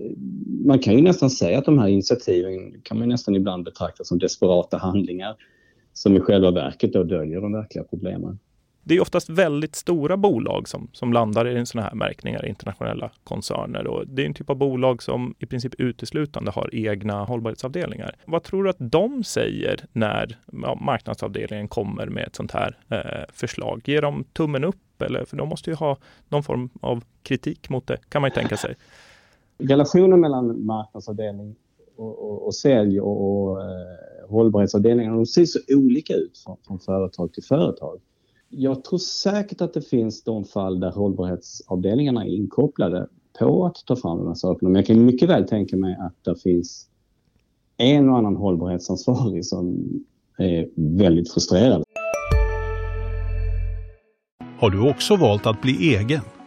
man 0.66 0.80
kan 0.80 0.94
ju 0.94 1.02
nästan 1.02 1.30
säga 1.30 1.58
att 1.58 1.66
de 1.66 1.80
här 1.80 1.88
initiativen 1.88 2.82
kan 2.82 3.00
man 3.00 3.10
nästan 3.10 3.36
ibland 3.36 3.64
betrakta 3.64 4.04
som 4.04 4.20
desperata 4.20 4.78
handlingar 4.78 5.36
som 5.94 6.18
i 6.18 6.20
själva 6.20 6.52
verket 6.52 6.94
då 6.94 7.04
döljer 7.04 7.42
de 7.42 7.54
verkliga 7.54 7.84
problemen 7.84 8.40
det 8.84 8.96
är 8.96 9.02
oftast 9.02 9.30
väldigt 9.30 9.76
stora 9.76 10.18
bolag 10.18 10.68
som, 10.68 10.88
som 10.92 11.14
landar 11.14 11.48
i 11.48 11.66
sådana 11.66 11.88
här 11.88 11.96
märkningar, 11.96 12.46
internationella 12.46 13.12
koncerner. 13.24 13.88
Och 13.88 14.08
det 14.08 14.22
är 14.22 14.26
en 14.26 14.34
typ 14.34 14.50
av 14.50 14.56
bolag 14.56 15.04
som 15.04 15.36
i 15.40 15.46
princip 15.46 15.74
uteslutande 15.78 16.52
har 16.52 16.70
egna 16.74 17.24
hållbarhetsavdelningar. 17.24 18.16
Vad 18.26 18.44
tror 18.44 18.64
du 18.64 18.70
att 18.70 18.76
de 18.80 19.24
säger 19.24 19.86
när 19.94 20.38
ja, 20.52 20.76
marknadsavdelningen 20.82 21.68
kommer 21.68 22.06
med 22.06 22.28
ett 22.28 22.36
sånt 22.36 22.52
här 22.52 22.78
eh, 22.90 23.34
förslag? 23.34 23.82
Ger 23.86 24.02
de 24.02 24.24
tummen 24.24 24.64
upp? 24.64 25.02
Eller, 25.02 25.26
för 25.26 25.38
de 25.38 25.50
måste 25.50 25.70
ju 25.70 25.76
ha 25.76 25.98
någon 26.30 26.44
form 26.44 26.70
av 26.82 27.04
kritik 27.24 27.70
mot 27.70 27.88
det, 27.88 27.98
kan 28.10 28.22
man 28.22 28.30
ju 28.30 28.34
tänka 28.34 28.58
sig. 28.58 28.76
Relationen 29.58 30.20
mellan 30.20 30.66
marknadsavdelning 30.66 31.56
och, 31.96 32.32
och, 32.32 32.46
och 32.46 32.56
sälj 32.56 33.02
och, 33.02 33.50
och 33.50 33.62
eh, 33.62 34.30
hållbarhetsavdelningarna, 34.30 35.16
de 35.16 35.26
ser 35.26 35.46
så 35.46 35.60
olika 35.70 36.14
ut 36.14 36.38
från, 36.38 36.58
från 36.68 36.80
företag 36.80 37.34
till 37.34 37.44
företag 37.44 38.00
jag 38.56 38.84
tror 38.84 39.00
säkert 39.00 39.62
att 39.62 39.74
det 39.74 39.82
finns 39.82 40.24
de 40.24 40.46
fall 40.46 40.80
där 40.80 40.92
hållbarhetsavdelningarna 40.92 42.26
är 42.26 42.30
inkopplade 42.30 43.08
på 43.40 43.66
att 43.66 43.76
ta 43.86 43.96
fram 43.96 44.18
de 44.18 44.28
här 44.28 44.34
sakerna. 44.34 44.70
Men 44.70 44.76
jag 44.76 44.86
kan 44.86 45.06
mycket 45.06 45.30
väl 45.30 45.48
tänka 45.48 45.78
mig 45.78 45.98
att 46.00 46.24
det 46.24 46.42
finns 46.42 46.88
en 47.78 48.10
och 48.10 48.18
annan 48.18 48.36
hållbarhetsansvarig 48.36 49.46
som 49.46 49.90
är 50.38 50.70
väldigt 50.76 51.34
frustrerad. 51.34 51.84
Har 54.60 54.70
du 54.70 54.90
också 54.90 55.16
valt 55.16 55.46
att 55.46 55.62
bli 55.62 55.96
egen? 55.96 56.22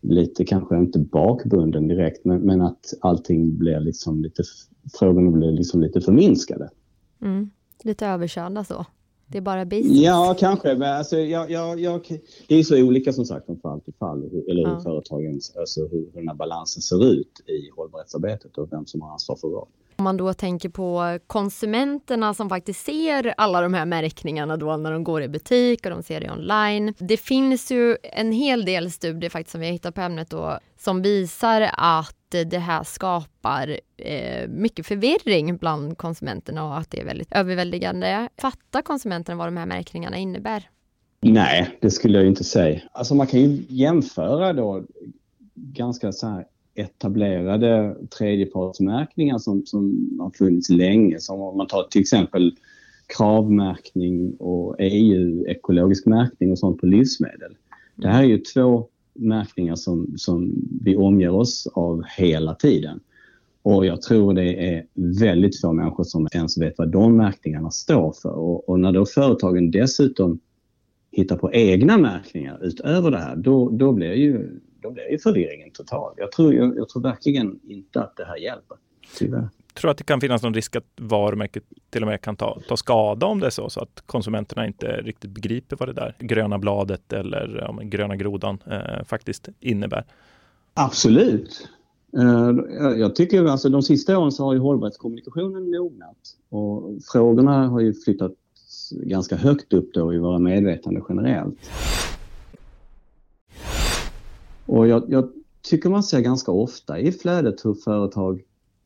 lite 0.00 0.44
kanske 0.44 0.76
inte 0.76 0.98
bakbunden 0.98 1.88
direkt, 1.88 2.24
men, 2.24 2.40
men 2.40 2.60
att 2.60 2.94
allting 3.00 3.58
blir 3.58 3.80
liksom 3.80 4.22
lite 4.22 4.42
frågorna 4.98 5.30
blir 5.30 5.52
liksom 5.52 5.80
lite 5.80 6.00
förminskade. 6.00 6.70
Mm. 7.22 7.50
Lite 7.82 8.06
överkörda 8.06 8.64
så. 8.64 8.86
Det 9.30 9.38
är 9.38 9.42
bara 9.42 9.64
basics. 9.64 9.88
Ja, 9.88 10.36
kanske. 10.38 10.74
Men 10.74 10.96
alltså, 10.96 11.18
jag, 11.18 11.50
jag, 11.50 11.80
jag, 11.80 12.20
det 12.46 12.54
är 12.54 12.62
så 12.62 12.82
olika 12.82 13.12
som 13.12 13.24
sagt 13.24 13.46
från 13.46 13.60
fall 13.60 13.80
till 13.80 13.94
fall, 13.94 14.18
eller 14.50 14.66
hur 14.66 14.72
ja. 14.72 14.80
företagens, 14.80 15.56
alltså 15.56 15.80
hur 15.80 16.10
den 16.14 16.28
här 16.28 16.34
balansen 16.34 16.82
ser 16.82 17.12
ut 17.12 17.40
i 17.46 17.70
hållbarhetsarbetet 17.76 18.58
och 18.58 18.72
vem 18.72 18.86
som 18.86 19.02
har 19.02 19.12
ansvar 19.12 19.36
för 19.36 19.48
vad. 19.48 19.68
Om 19.96 20.04
man 20.04 20.16
då 20.16 20.34
tänker 20.34 20.68
på 20.68 21.18
konsumenterna 21.26 22.34
som 22.34 22.48
faktiskt 22.48 22.84
ser 22.84 23.34
alla 23.36 23.60
de 23.60 23.74
här 23.74 23.86
märkningarna 23.86 24.56
då 24.56 24.76
när 24.76 24.92
de 24.92 25.04
går 25.04 25.22
i 25.22 25.28
butik 25.28 25.86
och 25.86 25.90
de 25.90 26.02
ser 26.02 26.20
det 26.20 26.30
online. 26.30 26.94
Det 26.98 27.16
finns 27.16 27.70
ju 27.70 27.96
en 28.02 28.32
hel 28.32 28.64
del 28.64 28.90
studier 28.90 29.30
faktiskt 29.30 29.52
som 29.52 29.60
vi 29.60 29.66
har 29.66 29.72
hittat 29.72 29.94
på 29.94 30.00
ämnet 30.00 30.30
då 30.30 30.58
som 30.78 31.02
visar 31.02 31.70
att 31.72 32.19
det 32.30 32.58
här 32.58 32.84
skapar 32.84 33.76
eh, 33.96 34.48
mycket 34.48 34.86
förvirring 34.86 35.56
bland 35.56 35.98
konsumenterna 35.98 36.64
och 36.64 36.78
att 36.78 36.90
det 36.90 37.00
är 37.00 37.04
väldigt 37.04 37.32
överväldigande. 37.32 38.28
Fattar 38.36 38.82
konsumenterna 38.82 39.38
vad 39.38 39.46
de 39.46 39.56
här 39.56 39.66
märkningarna 39.66 40.16
innebär? 40.16 40.70
Nej, 41.20 41.78
det 41.80 41.90
skulle 41.90 42.18
jag 42.18 42.26
inte 42.26 42.44
säga. 42.44 42.80
Alltså 42.92 43.14
man 43.14 43.26
kan 43.26 43.40
ju 43.40 43.62
jämföra 43.68 44.52
då 44.52 44.84
ganska 45.54 46.12
så 46.12 46.26
här 46.26 46.46
etablerade 46.74 47.96
tredjepartsmärkningar 48.18 49.38
som, 49.38 49.66
som 49.66 50.10
har 50.20 50.30
funnits 50.30 50.70
länge. 50.70 51.20
Som 51.20 51.40
om 51.40 51.56
man 51.56 51.66
tar 51.66 51.82
till 51.82 52.00
exempel 52.00 52.56
kravmärkning 53.16 54.34
och 54.34 54.76
EU 54.78 55.46
ekologisk 55.46 56.06
märkning 56.06 56.50
och 56.50 56.58
sånt 56.58 56.80
på 56.80 56.86
livsmedel. 56.86 57.56
Det 57.96 58.08
här 58.08 58.22
är 58.22 58.26
ju 58.26 58.38
två 58.38 58.88
märkningar 59.20 59.76
som, 59.76 60.14
som 60.16 60.52
vi 60.82 60.96
omger 60.96 61.30
oss 61.30 61.66
av 61.74 62.02
hela 62.16 62.54
tiden. 62.54 63.00
Och 63.62 63.86
jag 63.86 64.02
tror 64.02 64.34
det 64.34 64.74
är 64.74 64.86
väldigt 64.94 65.60
få 65.60 65.72
människor 65.72 66.04
som 66.04 66.28
ens 66.32 66.58
vet 66.58 66.78
vad 66.78 66.88
de 66.88 67.16
märkningarna 67.16 67.70
står 67.70 68.12
för. 68.22 68.32
Och, 68.32 68.68
och 68.68 68.80
när 68.80 68.92
då 68.92 69.06
företagen 69.06 69.70
dessutom 69.70 70.40
hittar 71.12 71.36
på 71.36 71.52
egna 71.52 71.98
märkningar 71.98 72.58
utöver 72.62 73.10
det 73.10 73.18
här, 73.18 73.36
då, 73.36 73.70
då, 73.70 73.92
blir, 73.92 74.12
ju, 74.12 74.60
då 74.80 74.90
blir 74.90 75.10
ju 75.10 75.18
förvirringen 75.18 75.70
total. 75.70 76.14
Jag 76.16 76.32
tror, 76.32 76.54
jag, 76.54 76.76
jag 76.76 76.88
tror 76.88 77.02
verkligen 77.02 77.60
inte 77.64 78.00
att 78.00 78.16
det 78.16 78.24
här 78.24 78.36
hjälper, 78.36 78.76
tyvärr 79.18 79.48
tror 79.74 79.90
att 79.90 79.98
det 79.98 80.04
kan 80.04 80.20
finnas 80.20 80.42
någon 80.42 80.54
risk 80.54 80.76
att 80.76 80.84
varumärket 80.96 81.64
till 81.90 82.02
och 82.02 82.08
med 82.08 82.20
kan 82.20 82.36
ta, 82.36 82.58
ta 82.68 82.76
skada 82.76 83.26
om 83.26 83.40
det 83.40 83.46
är 83.46 83.50
så, 83.50 83.70
så 83.70 83.80
att 83.80 84.02
konsumenterna 84.06 84.66
inte 84.66 84.86
riktigt 84.86 85.30
begriper 85.30 85.76
vad 85.80 85.88
det 85.88 85.92
där 85.92 86.16
gröna 86.18 86.58
bladet 86.58 87.12
eller 87.12 87.58
ja, 87.66 87.78
gröna 87.82 88.16
grodan 88.16 88.58
eh, 88.66 89.04
faktiskt 89.04 89.48
innebär? 89.60 90.04
Absolut. 90.74 91.68
Eh, 92.16 92.50
jag 92.96 93.14
tycker 93.14 93.44
alltså 93.44 93.68
de 93.68 93.82
sista 93.82 94.18
åren 94.18 94.32
så 94.32 94.44
har 94.44 94.52
ju 94.52 94.58
hållbarhetskommunikationen 94.58 95.70
mognat 95.70 96.36
och 96.48 96.98
frågorna 97.12 97.68
har 97.68 97.80
ju 97.80 97.94
flyttat 97.94 98.32
ganska 98.90 99.36
högt 99.36 99.72
upp 99.72 99.94
då 99.94 100.14
i 100.14 100.18
våra 100.18 100.38
medvetande 100.38 101.00
generellt. 101.08 101.70
Och 104.66 104.88
jag, 104.88 105.04
jag 105.08 105.32
tycker 105.62 105.90
man 105.90 106.02
ser 106.02 106.20
ganska 106.20 106.52
ofta 106.52 106.98
i 106.98 107.12
flödet 107.12 107.64
hur 107.64 107.74
företag 107.74 108.42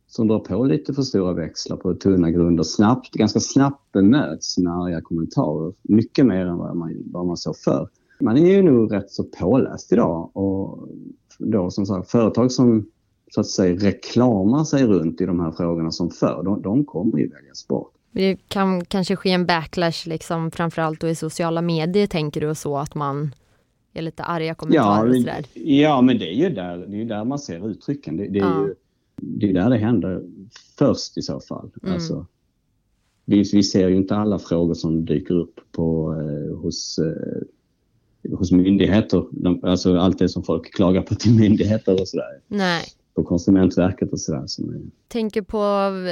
som 0.06 0.28
drar 0.28 0.38
på 0.38 0.64
lite 0.64 0.94
för 0.94 1.02
stora 1.02 1.32
växlar 1.32 1.76
på 1.76 1.94
tunna 1.94 2.30
grunder 2.30 2.62
snabbt, 2.62 3.14
ganska 3.14 3.40
snabbt 3.40 3.92
bemöts 3.92 4.58
med 4.58 4.72
arga 4.72 5.00
kommentarer. 5.00 5.72
Mycket 5.82 6.26
mer 6.26 6.46
än 6.46 6.58
vad 6.58 6.76
man, 6.76 6.96
vad 7.04 7.26
man 7.26 7.36
såg 7.36 7.56
förr. 7.56 7.88
Man 8.20 8.36
är 8.36 8.50
ju 8.50 8.62
nog 8.62 8.92
rätt 8.92 9.10
så 9.10 9.24
påläst 9.24 9.92
idag 9.92 10.30
och 10.36 10.88
då 11.38 11.70
som 11.70 11.86
sagt 11.86 12.10
företag 12.10 12.52
som 12.52 12.86
så 13.30 13.40
att 13.40 13.46
säga 13.46 13.74
reklamar 13.74 14.64
sig 14.64 14.86
runt 14.86 15.20
i 15.20 15.26
de 15.26 15.40
här 15.40 15.50
frågorna 15.50 15.90
som 15.90 16.10
förr, 16.10 16.42
de, 16.44 16.62
de 16.62 16.84
kommer 16.84 17.18
ju 17.18 17.28
väljas 17.28 17.68
bort. 17.68 17.92
Det 18.12 18.36
kan 18.48 18.84
kanske 18.84 19.16
ske 19.16 19.30
en 19.30 19.46
backlash 19.46 20.08
liksom 20.08 20.50
framförallt 20.50 21.00
då 21.00 21.08
i 21.08 21.14
sociala 21.14 21.62
medier 21.62 22.06
tänker 22.06 22.40
du 22.40 22.54
så 22.54 22.78
att 22.78 22.94
man 22.94 23.34
är 23.92 24.02
lite 24.02 24.22
arga 24.22 24.54
kommentarer 24.54 25.06
ja, 25.06 25.10
och 25.10 25.16
sådär? 25.16 25.44
Ja, 25.54 26.00
men 26.00 26.18
det 26.18 26.34
är 26.34 26.34
ju 26.34 26.48
där, 26.48 26.86
det 26.88 27.00
är 27.00 27.04
där 27.04 27.24
man 27.24 27.38
ser 27.38 27.70
uttrycken. 27.70 28.16
Det, 28.16 28.28
det 28.28 28.38
är 28.38 28.42
ja. 28.42 28.66
ju 28.66 28.74
det 29.16 29.48
är 29.48 29.52
där 29.52 29.70
det 29.70 29.76
händer 29.76 30.22
först 30.78 31.18
i 31.18 31.22
så 31.22 31.40
fall. 31.40 31.70
Mm. 31.82 31.94
Alltså, 31.94 32.26
vi, 33.24 33.36
vi 33.52 33.62
ser 33.62 33.88
ju 33.88 33.96
inte 33.96 34.16
alla 34.16 34.38
frågor 34.38 34.74
som 34.74 35.04
dyker 35.04 35.34
upp 35.34 35.60
på, 35.72 36.14
eh, 36.14 36.56
hos, 36.58 36.98
eh, 36.98 38.36
hos 38.38 38.52
myndigheter. 38.52 39.24
De, 39.30 39.64
alltså 39.64 39.96
allt 39.96 40.18
det 40.18 40.28
som 40.28 40.42
folk 40.42 40.74
klagar 40.74 41.02
på 41.02 41.14
till 41.14 41.34
myndigheter 41.34 42.00
och 42.00 42.08
sådär. 42.08 42.40
Nej. 42.48 42.84
På 43.14 43.22
Konsumentverket 43.22 44.12
och 44.12 44.20
sådär. 44.20 44.46
Som 44.46 44.68
är... 44.68 44.80
Tänker 45.08 45.42
på 45.42 45.58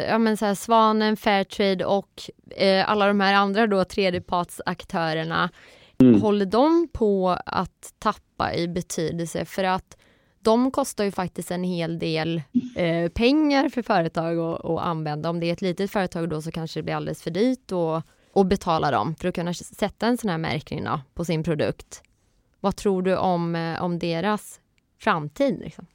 ja, 0.09 0.18
men 0.18 0.37
så 0.37 0.44
här, 0.44 0.54
Svanen, 0.54 1.16
Fairtrade 1.16 1.85
och 1.85 2.23
eh, 2.50 2.90
alla 2.90 3.06
de 3.06 3.21
här 3.21 3.35
andra 3.35 3.66
då 3.66 3.85
tredjepartsaktörerna. 3.85 5.50
Mm. 5.99 6.21
Håller 6.21 6.47
de 6.47 6.88
på 6.92 7.37
att 7.47 7.94
tappa 7.99 8.54
i 8.54 8.68
betydelse 8.68 9.44
för 9.44 9.64
att 9.64 9.97
de 10.43 10.71
kostar 10.71 11.05
ju 11.05 11.11
faktiskt 11.11 11.51
en 11.51 11.65
hel 11.65 11.99
del 11.99 12.43
eh, 12.77 13.09
pengar 13.09 13.69
för 13.69 13.83
företag 13.83 14.39
att, 14.39 14.65
att, 14.65 14.81
använda. 14.81 15.31
Om 15.31 15.41
det 15.41 15.47
är 15.47 15.53
ett 15.53 15.63
litet 15.63 15.91
företag 15.91 16.29
då 16.29 16.43
så 16.43 16.51
kanske 16.51 16.79
det 16.81 16.85
blir 16.85 16.95
alldeles 16.95 17.23
för 17.23 17.31
dyrt 17.31 17.73
att, 17.73 18.05
att 18.41 18.47
betala 18.47 18.91
dem 18.91 19.15
för 19.15 19.29
att 19.29 19.35
kunna 19.35 19.55
sätta 19.55 20.07
en 20.07 20.19
sån 20.19 20.31
här 20.31 20.39
märkning 20.39 20.85
då, 20.85 21.01
på 21.15 21.25
sin 21.25 21.43
produkt. 21.43 22.03
Vad 22.61 22.77
tror 22.77 23.03
du 23.03 23.17
om, 23.17 23.57
eh, 23.57 23.83
om 23.83 23.99
deras 23.99 24.61
framtid? 24.99 25.59
Liksom? 25.59 25.87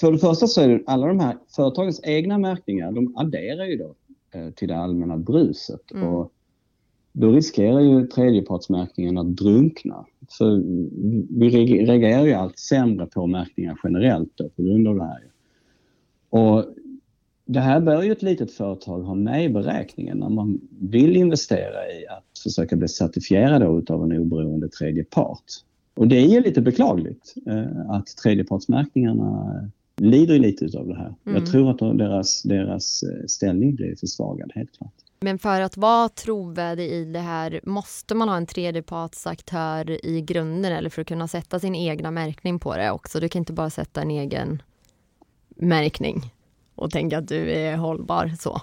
För 0.00 0.12
det 0.12 0.18
första 0.18 0.46
så 0.46 0.60
är 0.60 0.68
det 0.68 0.82
alla 0.86 1.06
de 1.06 1.20
här 1.20 1.38
företagens 1.48 2.00
egna 2.04 2.38
märkningar, 2.38 2.92
de 2.92 3.16
adderar 3.16 3.64
ju 3.64 3.76
då 3.76 3.94
eh, 4.34 4.50
till 4.50 4.68
det 4.68 4.76
allmänna 4.76 5.16
bruset. 5.16 5.92
Mm. 5.92 6.08
Och 6.08 6.32
då 7.20 7.32
riskerar 7.32 7.80
ju 7.80 8.06
tredjepartsmärkningen 8.06 9.18
att 9.18 9.36
drunkna. 9.36 10.06
För 10.38 10.62
vi 11.38 11.48
reagerar 11.84 12.26
ju 12.26 12.32
allt 12.32 12.58
sämre 12.58 13.06
på 13.06 13.26
märkningar 13.26 13.80
generellt 13.84 14.32
då, 14.34 14.48
på 14.48 14.62
grund 14.62 14.88
av 14.88 14.96
det 14.96 15.04
här. 15.04 15.24
Och 16.30 16.64
det 17.46 17.60
här 17.60 17.80
bör 17.80 18.02
ju 18.02 18.12
ett 18.12 18.22
litet 18.22 18.52
företag 18.52 19.02
ha 19.02 19.14
med 19.14 19.44
i 19.44 19.48
beräkningen 19.48 20.18
när 20.18 20.28
man 20.28 20.60
vill 20.80 21.16
investera 21.16 21.90
i 21.92 22.06
att 22.08 22.38
försöka 22.42 22.76
bli 22.76 22.88
certifierad 22.88 23.90
av 23.90 24.04
en 24.04 24.18
oberoende 24.18 24.68
tredje 24.68 25.04
part. 25.04 25.44
Och 25.94 26.08
det 26.08 26.16
är 26.16 26.26
ju 26.26 26.40
lite 26.40 26.60
beklagligt 26.60 27.34
eh, 27.46 27.90
att 27.90 28.06
tredjepartsmärkningarna 28.06 29.70
lider 29.96 30.38
lite 30.38 30.78
av 30.78 30.88
det 30.88 30.96
här. 30.96 31.14
Mm. 31.26 31.38
Jag 31.38 31.46
tror 31.46 31.70
att 31.70 31.98
deras, 31.98 32.42
deras 32.42 33.02
eh, 33.02 33.26
ställning 33.26 33.74
blir 33.74 33.96
försvagad, 33.96 34.52
helt 34.54 34.72
klart. 34.78 34.94
Men 35.22 35.38
för 35.38 35.60
att 35.60 35.76
vara 35.76 36.08
trovärdig 36.08 36.90
i 36.90 37.04
det 37.04 37.18
här, 37.18 37.60
måste 37.62 38.14
man 38.14 38.28
ha 38.28 38.36
en 38.36 38.46
tredjepartsaktör 38.46 40.06
i 40.06 40.20
grunden 40.20 40.72
eller 40.72 40.90
för 40.90 41.02
att 41.02 41.08
kunna 41.08 41.28
sätta 41.28 41.60
sin 41.60 41.74
egna 41.74 42.10
märkning 42.10 42.58
på 42.58 42.76
det 42.76 42.90
också? 42.90 43.20
Du 43.20 43.28
kan 43.28 43.40
inte 43.40 43.52
bara 43.52 43.70
sätta 43.70 44.02
en 44.02 44.10
egen 44.10 44.62
märkning 45.48 46.32
och 46.74 46.90
tänka 46.90 47.18
att 47.18 47.28
du 47.28 47.50
är 47.50 47.76
hållbar 47.76 48.32
så? 48.38 48.62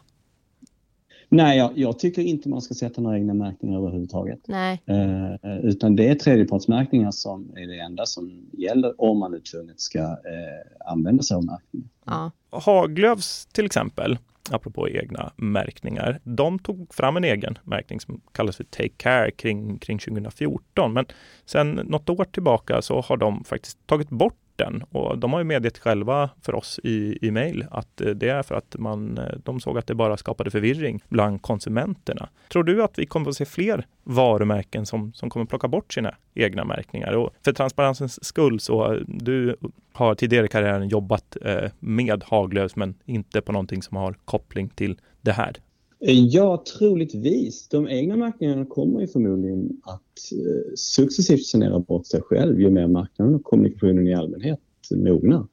Nej, 1.30 1.58
jag, 1.58 1.78
jag, 1.78 2.00
tycker 2.00 2.22
inte 2.22 2.50
man 2.50 2.62
ska 2.62 2.74
sätta 2.74 3.02
några 3.02 3.18
egna 3.18 3.34
märkningar 3.34 3.78
överhuvudtaget. 3.78 4.40
Nej. 4.48 4.82
Eh, 4.86 5.58
utan 5.64 5.96
det 5.96 6.08
är 6.08 6.16
tredjepartsmärkningar 6.16 7.12
som 7.12 7.52
är 7.56 7.68
det 7.68 7.80
enda 7.80 8.06
som 8.06 8.50
gäller 8.52 9.02
om 9.02 9.20
man 9.20 9.34
är 9.34 9.40
tvunget 9.40 9.80
ska 9.80 10.00
eh, 10.00 10.92
använda 10.92 11.24
sig 11.24 11.36
av 11.36 11.46
märkningar. 11.46 11.90
Ja. 12.06 12.32
Haglöfs 12.50 13.46
till 13.46 13.66
exempel, 13.66 14.18
apropå 14.52 14.90
egna 14.90 15.32
märkningar, 15.36 16.20
de 16.24 16.60
tog 16.60 16.94
fram 16.94 17.18
en 17.18 17.24
egen 17.24 17.58
märkning 17.64 18.00
som 18.00 18.22
kallas 18.32 18.58
för 18.58 18.64
Take 18.64 18.90
Care 18.98 19.32
kring, 19.32 19.80
kring 19.80 20.00
2014. 20.00 20.94
Men 20.94 21.06
sen 21.46 21.70
något 21.70 22.10
år 22.10 22.26
tillbaka 22.26 22.82
så 22.82 23.02
har 23.02 23.18
de 23.18 23.44
faktiskt 23.44 23.88
tagit 23.88 24.10
bort 24.10 24.47
rapporten 24.58 24.84
och 24.92 25.18
de 25.18 25.34
har 25.34 25.40
ju 25.40 25.44
medgett 25.46 25.78
själva 25.78 26.30
för 26.42 26.56
oss 26.56 26.80
i, 26.84 27.18
i 27.22 27.32
mejl 27.32 27.66
att 27.72 28.02
eh, 28.02 28.10
det 28.10 28.30
är 28.30 28.44
för 28.44 28.56
att 28.56 28.76
man, 28.80 29.18
eh, 29.18 29.24
de 29.44 29.60
såg 29.60 29.78
att 29.78 29.88
det 29.88 29.96
bara 29.96 30.18
skapade 30.18 30.52
förvirring 30.52 31.02
bland 31.10 31.42
konsumenterna. 31.42 32.30
Tror 32.52 32.64
du 32.64 32.84
att 32.84 33.00
vi 33.00 33.06
kommer 33.06 33.30
att 33.30 33.36
se 33.36 33.46
fler 33.46 33.86
varumärken 34.04 34.86
som, 34.86 35.14
som 35.14 35.30
kommer 35.30 35.46
plocka 35.46 35.68
bort 35.68 35.94
sina 35.94 36.16
egna 36.36 36.66
märkningar? 36.66 37.14
Och 37.14 37.34
för 37.44 37.54
transparensens 37.54 38.26
skull 38.26 38.60
så 38.60 38.94
eh, 38.94 39.00
du 39.08 39.56
har 39.94 40.16
tidigare 40.16 40.46
i 40.46 40.50
karriären 40.50 40.90
jobbat 40.90 41.38
eh, 41.46 41.70
med 41.80 42.24
Haglöfs 42.28 42.76
men 42.76 42.96
inte 43.06 43.42
på 43.42 43.52
någonting 43.52 43.82
som 43.82 43.98
har 43.98 44.16
koppling 44.26 44.70
till 44.70 44.98
det 45.22 45.34
här. 45.34 45.54
Eh, 46.00 46.26
ja, 46.26 46.64
troligtvis. 46.78 47.68
De 47.68 47.88
egna 47.88 48.16
märkningarna 48.16 48.66
kommer 48.66 49.02
ju 49.02 49.08
förmodligen 49.08 49.82
att 49.84 50.32
eh, 50.32 50.74
successivt 50.76 51.46
sanera 51.46 51.80
bort 51.80 52.08
sig 52.08 52.22
själv 52.22 52.62
ju 52.62 52.70
mer 52.70 52.88
marknaden 52.88 53.36
och 53.36 53.44
kommunikationen 53.44 54.08
i 54.08 54.14
allmänhet 54.14 54.60
mognar. 54.92 55.48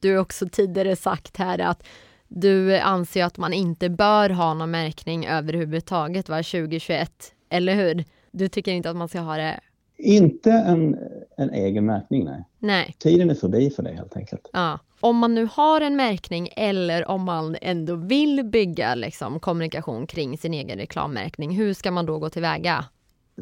Du 0.00 0.12
har 0.12 0.18
också 0.18 0.48
tidigare 0.48 0.96
sagt 0.96 1.36
här 1.36 1.58
att 1.58 1.82
du 2.28 2.78
anser 2.78 3.24
att 3.24 3.38
man 3.38 3.52
inte 3.52 3.90
bör 3.90 4.30
ha 4.30 4.54
någon 4.54 4.70
märkning 4.70 5.26
överhuvudtaget 5.26 6.28
var 6.28 6.42
2021, 6.42 7.34
eller 7.48 7.74
hur? 7.74 8.04
Du 8.30 8.48
tycker 8.48 8.72
inte 8.72 8.90
att 8.90 8.96
man 8.96 9.08
ska 9.08 9.20
ha 9.20 9.36
det? 9.36 9.60
Inte 10.02 10.52
en, 10.52 10.98
en 11.36 11.50
egen 11.50 11.86
märkning, 11.86 12.24
nej. 12.24 12.44
nej. 12.58 12.96
Tiden 12.98 13.30
är 13.30 13.34
förbi 13.34 13.70
för 13.70 13.82
det 13.82 13.92
helt 13.92 14.16
enkelt. 14.16 14.50
Ja 14.52 14.78
om 15.02 15.16
man 15.16 15.34
nu 15.34 15.48
har 15.52 15.80
en 15.80 15.96
märkning 15.96 16.48
eller 16.56 17.08
om 17.08 17.22
man 17.24 17.56
ändå 17.62 17.96
vill 17.96 18.44
bygga 18.44 18.94
liksom, 18.94 19.40
kommunikation 19.40 20.06
kring 20.06 20.38
sin 20.38 20.54
egen 20.54 20.78
reklammärkning, 20.78 21.56
hur 21.56 21.74
ska 21.74 21.90
man 21.90 22.06
då 22.06 22.18
gå 22.18 22.30
tillväga? 22.30 22.84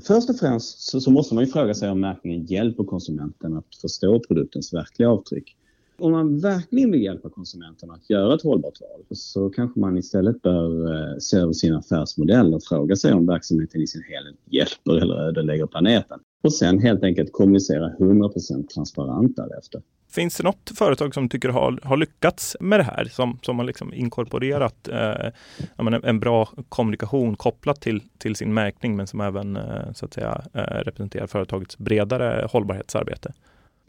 Först 0.06 0.30
och 0.30 0.36
främst 0.36 0.80
så, 0.80 1.00
så 1.00 1.10
måste 1.10 1.34
man 1.34 1.44
ju 1.44 1.50
fråga 1.50 1.74
sig 1.74 1.90
om 1.90 2.00
märkningen 2.00 2.44
hjälper 2.44 2.84
konsumenten 2.84 3.56
att 3.56 3.74
förstå 3.80 4.20
produktens 4.20 4.72
verkliga 4.72 5.10
avtryck. 5.10 5.56
Om 5.98 6.12
man 6.12 6.40
verkligen 6.40 6.90
vill 6.90 7.02
hjälpa 7.02 7.30
konsumenten 7.30 7.90
att 7.90 8.10
göra 8.10 8.34
ett 8.34 8.42
hållbart 8.42 8.80
val 8.80 9.16
så 9.16 9.50
kanske 9.50 9.80
man 9.80 9.98
istället 9.98 10.42
bör 10.42 10.94
eh, 10.94 11.18
se 11.18 11.36
över 11.36 11.52
sin 11.52 11.74
affärsmodell 11.74 12.54
och 12.54 12.62
fråga 12.64 12.96
sig 12.96 13.12
om 13.12 13.26
verksamheten 13.26 13.80
i 13.80 13.86
sin 13.86 14.02
helhet 14.02 14.36
hjälper 14.50 15.02
eller 15.02 15.14
ödelägger 15.14 15.66
planeten. 15.66 16.20
Och 16.42 16.54
sen 16.54 16.78
helt 16.78 17.04
enkelt 17.04 17.32
kommunicera 17.32 17.90
100% 17.98 18.66
transparent 18.66 19.36
därefter. 19.36 19.82
Finns 20.10 20.36
det 20.36 20.42
något 20.42 20.70
företag 20.74 21.14
som 21.14 21.28
tycker 21.28 21.48
har, 21.48 21.80
har 21.82 21.96
lyckats 21.96 22.56
med 22.60 22.80
det 22.80 22.84
här, 22.84 23.04
som, 23.04 23.38
som 23.42 23.58
har 23.58 23.66
liksom 23.66 23.94
inkorporerat 23.94 24.88
eh, 24.88 25.84
menar, 25.84 26.00
en 26.04 26.20
bra 26.20 26.48
kommunikation 26.68 27.36
kopplat 27.36 27.80
till, 27.80 28.02
till 28.18 28.36
sin 28.36 28.54
märkning, 28.54 28.96
men 28.96 29.06
som 29.06 29.20
även 29.20 29.56
eh, 29.56 29.92
så 29.94 30.04
att 30.04 30.14
säga, 30.14 30.42
eh, 30.54 30.60
representerar 30.60 31.26
företagets 31.26 31.78
bredare 31.78 32.46
hållbarhetsarbete? 32.50 33.32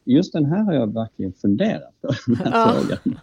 Just 0.06 0.34
den 0.34 0.46
här 0.46 0.64
har 0.64 0.74
jag 0.74 0.94
verkligen 0.94 1.34
funderat 1.34 2.02
på, 2.02 2.14
den 2.26 2.36
här 2.36 2.52
ja. 2.52 2.74
frågan. 2.74 3.20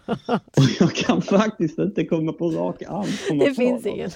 Och 0.57 0.63
jag 0.79 0.95
kan 0.95 1.21
faktiskt 1.21 1.79
inte 1.79 2.05
komma 2.05 2.33
på 2.33 2.49
rak 2.49 2.81
arm. 2.81 3.39
Det 3.39 3.53
finns 3.53 3.85
ingen. 3.85 4.09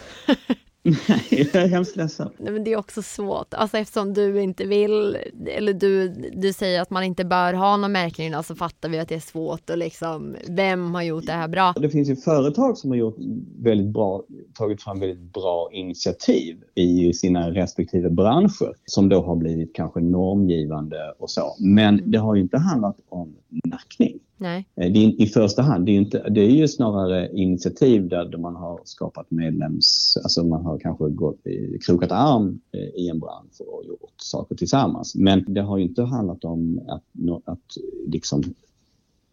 Nej, 1.09 1.49
jag 1.53 1.63
är 1.63 1.67
hemskt 1.67 1.95
ledsen. 1.95 2.29
Nej, 2.37 2.53
men 2.53 2.63
det 2.63 2.73
är 2.73 2.77
också 2.77 3.01
svårt. 3.01 3.53
Alltså 3.53 3.77
eftersom 3.77 4.13
du 4.13 4.41
inte 4.41 4.65
vill, 4.65 5.17
eller 5.47 5.73
du, 5.73 6.09
du 6.33 6.53
säger 6.53 6.81
att 6.81 6.89
man 6.89 7.03
inte 7.03 7.25
bör 7.25 7.53
ha 7.53 7.77
någon 7.77 7.91
märkning, 7.91 8.43
så 8.43 8.55
fattar 8.55 8.89
vi 8.89 8.99
att 8.99 9.09
det 9.09 9.15
är 9.15 9.19
svårt 9.19 9.69
och 9.69 9.77
liksom, 9.77 10.35
vem 10.49 10.95
har 10.95 11.01
gjort 11.01 11.25
det 11.25 11.33
här 11.33 11.47
bra? 11.47 11.73
Det 11.77 11.89
finns 11.89 12.09
ju 12.09 12.15
företag 12.15 12.77
som 12.77 12.89
har 12.89 12.97
gjort 12.97 13.17
väldigt 13.59 13.87
bra, 13.87 14.23
tagit 14.53 14.81
fram 14.81 14.99
väldigt 14.99 15.33
bra 15.33 15.69
initiativ 15.71 16.57
i 16.75 17.13
sina 17.13 17.51
respektive 17.51 18.09
branscher 18.09 18.73
som 18.85 19.09
då 19.09 19.21
har 19.21 19.35
blivit 19.35 19.75
kanske 19.75 19.99
normgivande 19.99 21.13
och 21.19 21.29
så. 21.29 21.55
Men 21.59 22.11
det 22.11 22.17
har 22.17 22.35
ju 22.35 22.41
inte 22.41 22.57
handlat 22.57 22.97
om 23.09 23.35
märkning. 23.49 24.19
Nej. 24.43 24.65
Eh, 24.75 24.91
det 24.91 25.05
är, 25.05 25.21
I 25.21 25.27
första 25.27 25.61
hand, 25.61 25.85
det 25.85 25.91
är, 25.91 25.95
inte, 25.95 26.29
det 26.29 26.41
är 26.41 26.49
ju 26.49 26.67
snarare 26.67 27.29
initiativ 27.33 28.07
där 28.07 28.37
man 28.37 28.55
har 28.55 28.79
skapat 28.83 29.31
medlems... 29.31 30.17
Alltså 30.23 30.43
man 30.43 30.65
har 30.65 30.79
kanske 30.79 31.09
gått 31.09 31.47
i, 31.47 31.79
krokat 31.85 32.11
arm 32.11 32.59
eh, 32.71 33.01
i 33.01 33.09
en 33.09 33.19
bransch 33.19 33.61
och 33.67 33.85
gjort 33.85 34.13
saker 34.17 34.55
tillsammans. 34.55 35.15
Men 35.15 35.53
det 35.53 35.61
har 35.61 35.77
ju 35.77 35.83
inte 35.83 36.03
handlat 36.03 36.45
om 36.45 36.81
att, 36.87 37.03
att 37.45 37.77
liksom... 38.07 38.43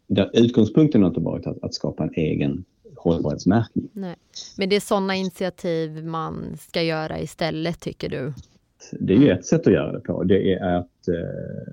Där 0.07 0.31
utgångspunkten 0.33 1.03
har 1.03 1.09
inte 1.09 1.21
varit 1.21 1.47
att, 1.47 1.65
att 1.65 1.75
skapa 1.75 2.05
en 2.05 2.15
egen 2.15 2.65
hållbarhetsmärkning. 2.97 3.89
Nej. 3.93 4.17
Men 4.57 4.69
det 4.69 4.77
är 4.77 4.81
sådana 4.81 5.17
initiativ 5.17 6.05
man 6.05 6.57
ska 6.59 6.83
göra 6.83 7.21
istället, 7.21 7.81
tycker 7.81 8.09
du? 8.09 8.33
Det 9.01 9.15
är 9.15 9.19
ju 9.19 9.31
ett 9.31 9.47
sätt 9.47 9.67
att 9.67 9.73
göra 9.73 9.93
det 9.93 10.01
på. 10.01 10.23
Det 10.23 10.53
är 10.53 10.75
att 10.75 11.09
eh, 11.09 11.73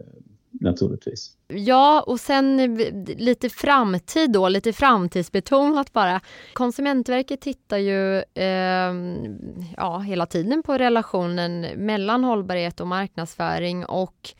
naturligtvis. 0.61 1.35
Ja, 1.47 2.03
och 2.07 2.19
sen 2.19 2.75
lite 3.17 3.49
framtid 3.49 4.31
då, 4.31 4.49
lite 4.49 4.73
framtidsbetonat 4.73 5.93
bara. 5.93 6.21
Konsumentverket 6.53 7.41
tittar 7.41 7.77
ju 7.77 8.17
eh, 8.17 8.93
ja, 9.77 9.99
hela 9.99 10.25
tiden 10.25 10.63
på 10.63 10.77
relationen 10.77 11.61
mellan 11.61 12.23
hållbarhet 12.23 12.79
och 12.79 12.87
marknadsföring 12.87 13.85
och 13.85 14.33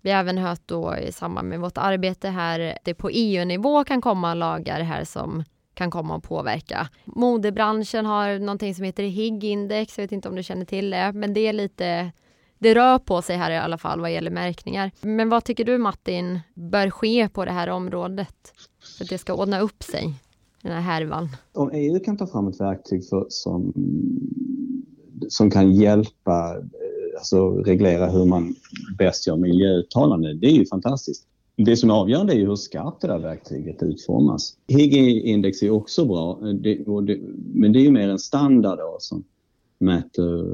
vi 0.00 0.10
har 0.10 0.20
även 0.20 0.38
hört 0.38 0.62
då 0.66 0.96
i 0.96 1.12
samband 1.12 1.48
med 1.48 1.60
vårt 1.60 1.78
arbete 1.78 2.28
här, 2.28 2.78
det 2.84 2.94
på 2.94 3.10
EU-nivå 3.10 3.84
kan 3.84 4.00
komma 4.00 4.34
lagar 4.34 4.80
här 4.80 5.04
som 5.04 5.44
kan 5.74 5.90
komma 5.90 6.16
att 6.16 6.22
påverka. 6.22 6.88
Modebranschen 7.04 8.06
har 8.06 8.38
någonting 8.38 8.74
som 8.74 8.84
heter 8.84 9.02
HIG-index, 9.02 9.98
jag 9.98 10.04
vet 10.04 10.12
inte 10.12 10.28
om 10.28 10.36
du 10.36 10.42
känner 10.42 10.64
till 10.64 10.90
det, 10.90 11.12
men 11.12 11.34
det 11.34 11.40
är 11.40 11.52
lite 11.52 12.12
det 12.58 12.74
rör 12.74 12.98
på 12.98 13.22
sig 13.22 13.36
här 13.36 13.50
i 13.50 13.56
alla 13.56 13.78
fall 13.78 14.00
vad 14.00 14.12
gäller 14.12 14.30
märkningar. 14.30 14.90
Men 15.00 15.28
vad 15.28 15.44
tycker 15.44 15.64
du 15.64 15.78
Martin 15.78 16.40
bör 16.54 16.90
ske 16.90 17.28
på 17.28 17.44
det 17.44 17.50
här 17.50 17.68
området 17.68 18.52
för 18.98 19.04
att 19.04 19.10
det 19.10 19.18
ska 19.18 19.34
ordna 19.34 19.60
upp 19.60 19.82
sig, 19.82 20.14
den 20.62 20.72
här 20.72 20.80
härvan? 20.80 21.28
Om 21.52 21.70
EU 21.72 22.00
kan 22.00 22.16
ta 22.16 22.26
fram 22.26 22.48
ett 22.48 22.60
verktyg 22.60 23.08
för, 23.08 23.26
som, 23.28 23.72
som 25.28 25.50
kan 25.50 25.72
hjälpa, 25.72 26.56
eh, 26.56 27.18
alltså 27.18 27.50
reglera 27.50 28.10
hur 28.10 28.24
man 28.24 28.54
bäst 28.98 29.26
gör 29.26 29.36
miljöuttalanden, 29.36 30.40
det 30.40 30.46
är 30.46 30.54
ju 30.54 30.66
fantastiskt. 30.66 31.24
Det 31.56 31.76
som 31.76 31.90
är 31.90 31.94
avgörande 31.94 32.32
är 32.32 32.38
ju 32.38 32.46
hur 32.46 32.56
skarpt 32.56 33.00
det 33.00 33.06
där 33.06 33.18
verktyget 33.18 33.82
utformas. 33.82 34.56
HIG-index 34.68 35.62
är 35.62 35.70
också 35.70 36.04
bra, 36.04 36.38
eh, 36.42 36.48
det, 36.48 36.74
det, 37.06 37.20
men 37.54 37.72
det 37.72 37.78
är 37.78 37.82
ju 37.82 37.90
mer 37.90 38.08
en 38.08 38.18
standard 38.18 38.78
då, 38.78 38.96
som 39.00 39.24
mäter 39.78 40.44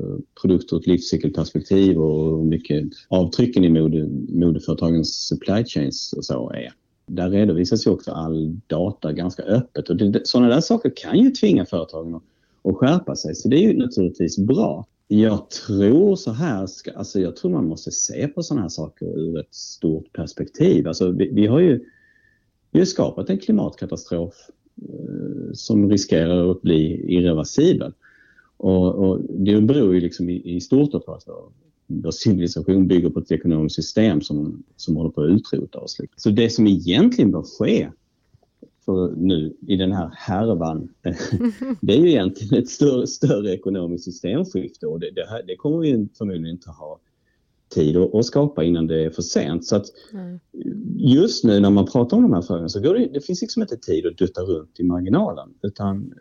produkter 0.42 0.76
ur 0.76 0.80
ett 0.80 0.86
livscykelperspektiv 0.86 1.98
och 1.98 2.38
hur 2.38 2.44
mycket 2.44 2.84
avtrycken 3.08 3.64
i 3.64 3.68
mode, 3.68 4.08
modeföretagens 4.28 5.26
supply 5.28 5.64
chains 5.64 6.12
och 6.12 6.24
så 6.24 6.50
är. 6.50 6.72
Där 7.06 7.30
redovisas 7.30 7.86
ju 7.86 7.90
också 7.90 8.10
all 8.10 8.60
data 8.66 9.12
ganska 9.12 9.42
öppet 9.42 9.90
och 9.90 9.96
det, 9.96 10.26
sådana 10.26 10.54
där 10.54 10.60
saker 10.60 10.92
kan 10.96 11.18
ju 11.18 11.30
tvinga 11.30 11.66
företagen 11.66 12.14
att, 12.14 12.22
att 12.64 12.76
skärpa 12.76 13.16
sig 13.16 13.34
så 13.34 13.48
det 13.48 13.56
är 13.56 13.72
ju 13.72 13.78
naturligtvis 13.78 14.38
bra. 14.38 14.86
Jag 15.08 15.50
tror 15.50 16.16
så 16.16 16.32
här, 16.32 16.66
ska, 16.66 16.92
alltså 16.92 17.20
jag 17.20 17.36
tror 17.36 17.50
man 17.50 17.68
måste 17.68 17.90
se 17.90 18.28
på 18.28 18.42
sådana 18.42 18.62
här 18.62 18.68
saker 18.68 19.18
ur 19.18 19.40
ett 19.40 19.54
stort 19.54 20.12
perspektiv. 20.12 20.88
Alltså 20.88 21.10
vi, 21.10 21.30
vi 21.32 21.46
har 21.46 21.60
ju 21.60 21.84
vi 22.74 22.80
har 22.80 22.86
skapat 22.86 23.30
en 23.30 23.38
klimatkatastrof 23.38 24.34
eh, 24.82 25.52
som 25.52 25.90
riskerar 25.90 26.50
att 26.50 26.62
bli 26.62 27.14
irreversibel. 27.16 27.92
Och, 28.56 28.94
och 28.94 29.20
det 29.28 29.60
beror 29.60 29.94
ju 29.94 30.00
liksom 30.00 30.28
i, 30.28 30.56
i 30.56 30.60
stort 30.60 31.06
på 31.06 31.14
att 31.14 31.24
vår, 31.86 32.10
civilisation 32.10 32.88
bygger 32.88 33.10
på 33.10 33.18
ett 33.18 33.32
ekonomiskt 33.32 33.74
system 33.76 34.20
som, 34.20 34.62
som 34.76 34.96
håller 34.96 35.10
på 35.10 35.22
att 35.22 35.30
utrota 35.30 35.78
oss. 35.78 35.96
Så 36.16 36.30
det 36.30 36.50
som 36.50 36.66
egentligen 36.66 37.30
bör 37.30 37.42
ske 37.42 37.88
för 38.84 39.14
nu 39.16 39.56
i 39.66 39.76
den 39.76 39.92
här 39.92 40.10
härvan, 40.14 40.88
det 41.80 41.92
är 41.92 41.98
ju 41.98 42.10
egentligen 42.10 42.62
ett 42.62 42.68
större, 42.68 43.06
större 43.06 43.52
ekonomiskt 43.54 44.04
systemskifte 44.04 44.86
och 44.86 45.00
det, 45.00 45.10
det, 45.10 45.26
här, 45.28 45.42
det 45.46 45.56
kommer 45.56 45.78
vi 45.78 46.08
förmodligen 46.18 46.50
inte 46.50 46.70
ha 46.70 47.00
tid 47.68 47.96
att, 47.96 48.26
skapa 48.26 48.64
innan 48.64 48.86
det 48.86 49.04
är 49.04 49.10
för 49.10 49.22
sent. 49.22 49.64
Så 49.64 49.76
att 49.76 49.86
just 50.96 51.44
nu 51.44 51.60
när 51.60 51.70
man 51.70 51.86
pratar 51.86 52.16
om 52.16 52.22
de 52.22 52.32
här 52.32 52.42
frågorna 52.42 52.68
så 52.68 52.80
går 52.80 52.94
det, 52.94 53.08
det 53.12 53.20
finns 53.20 53.42
liksom 53.42 53.62
inte 53.62 53.76
tid 53.76 54.06
att 54.06 54.18
dutta 54.18 54.40
runt 54.40 54.80
i 54.80 54.82
marginalen 54.82 55.48
utan 55.62 56.14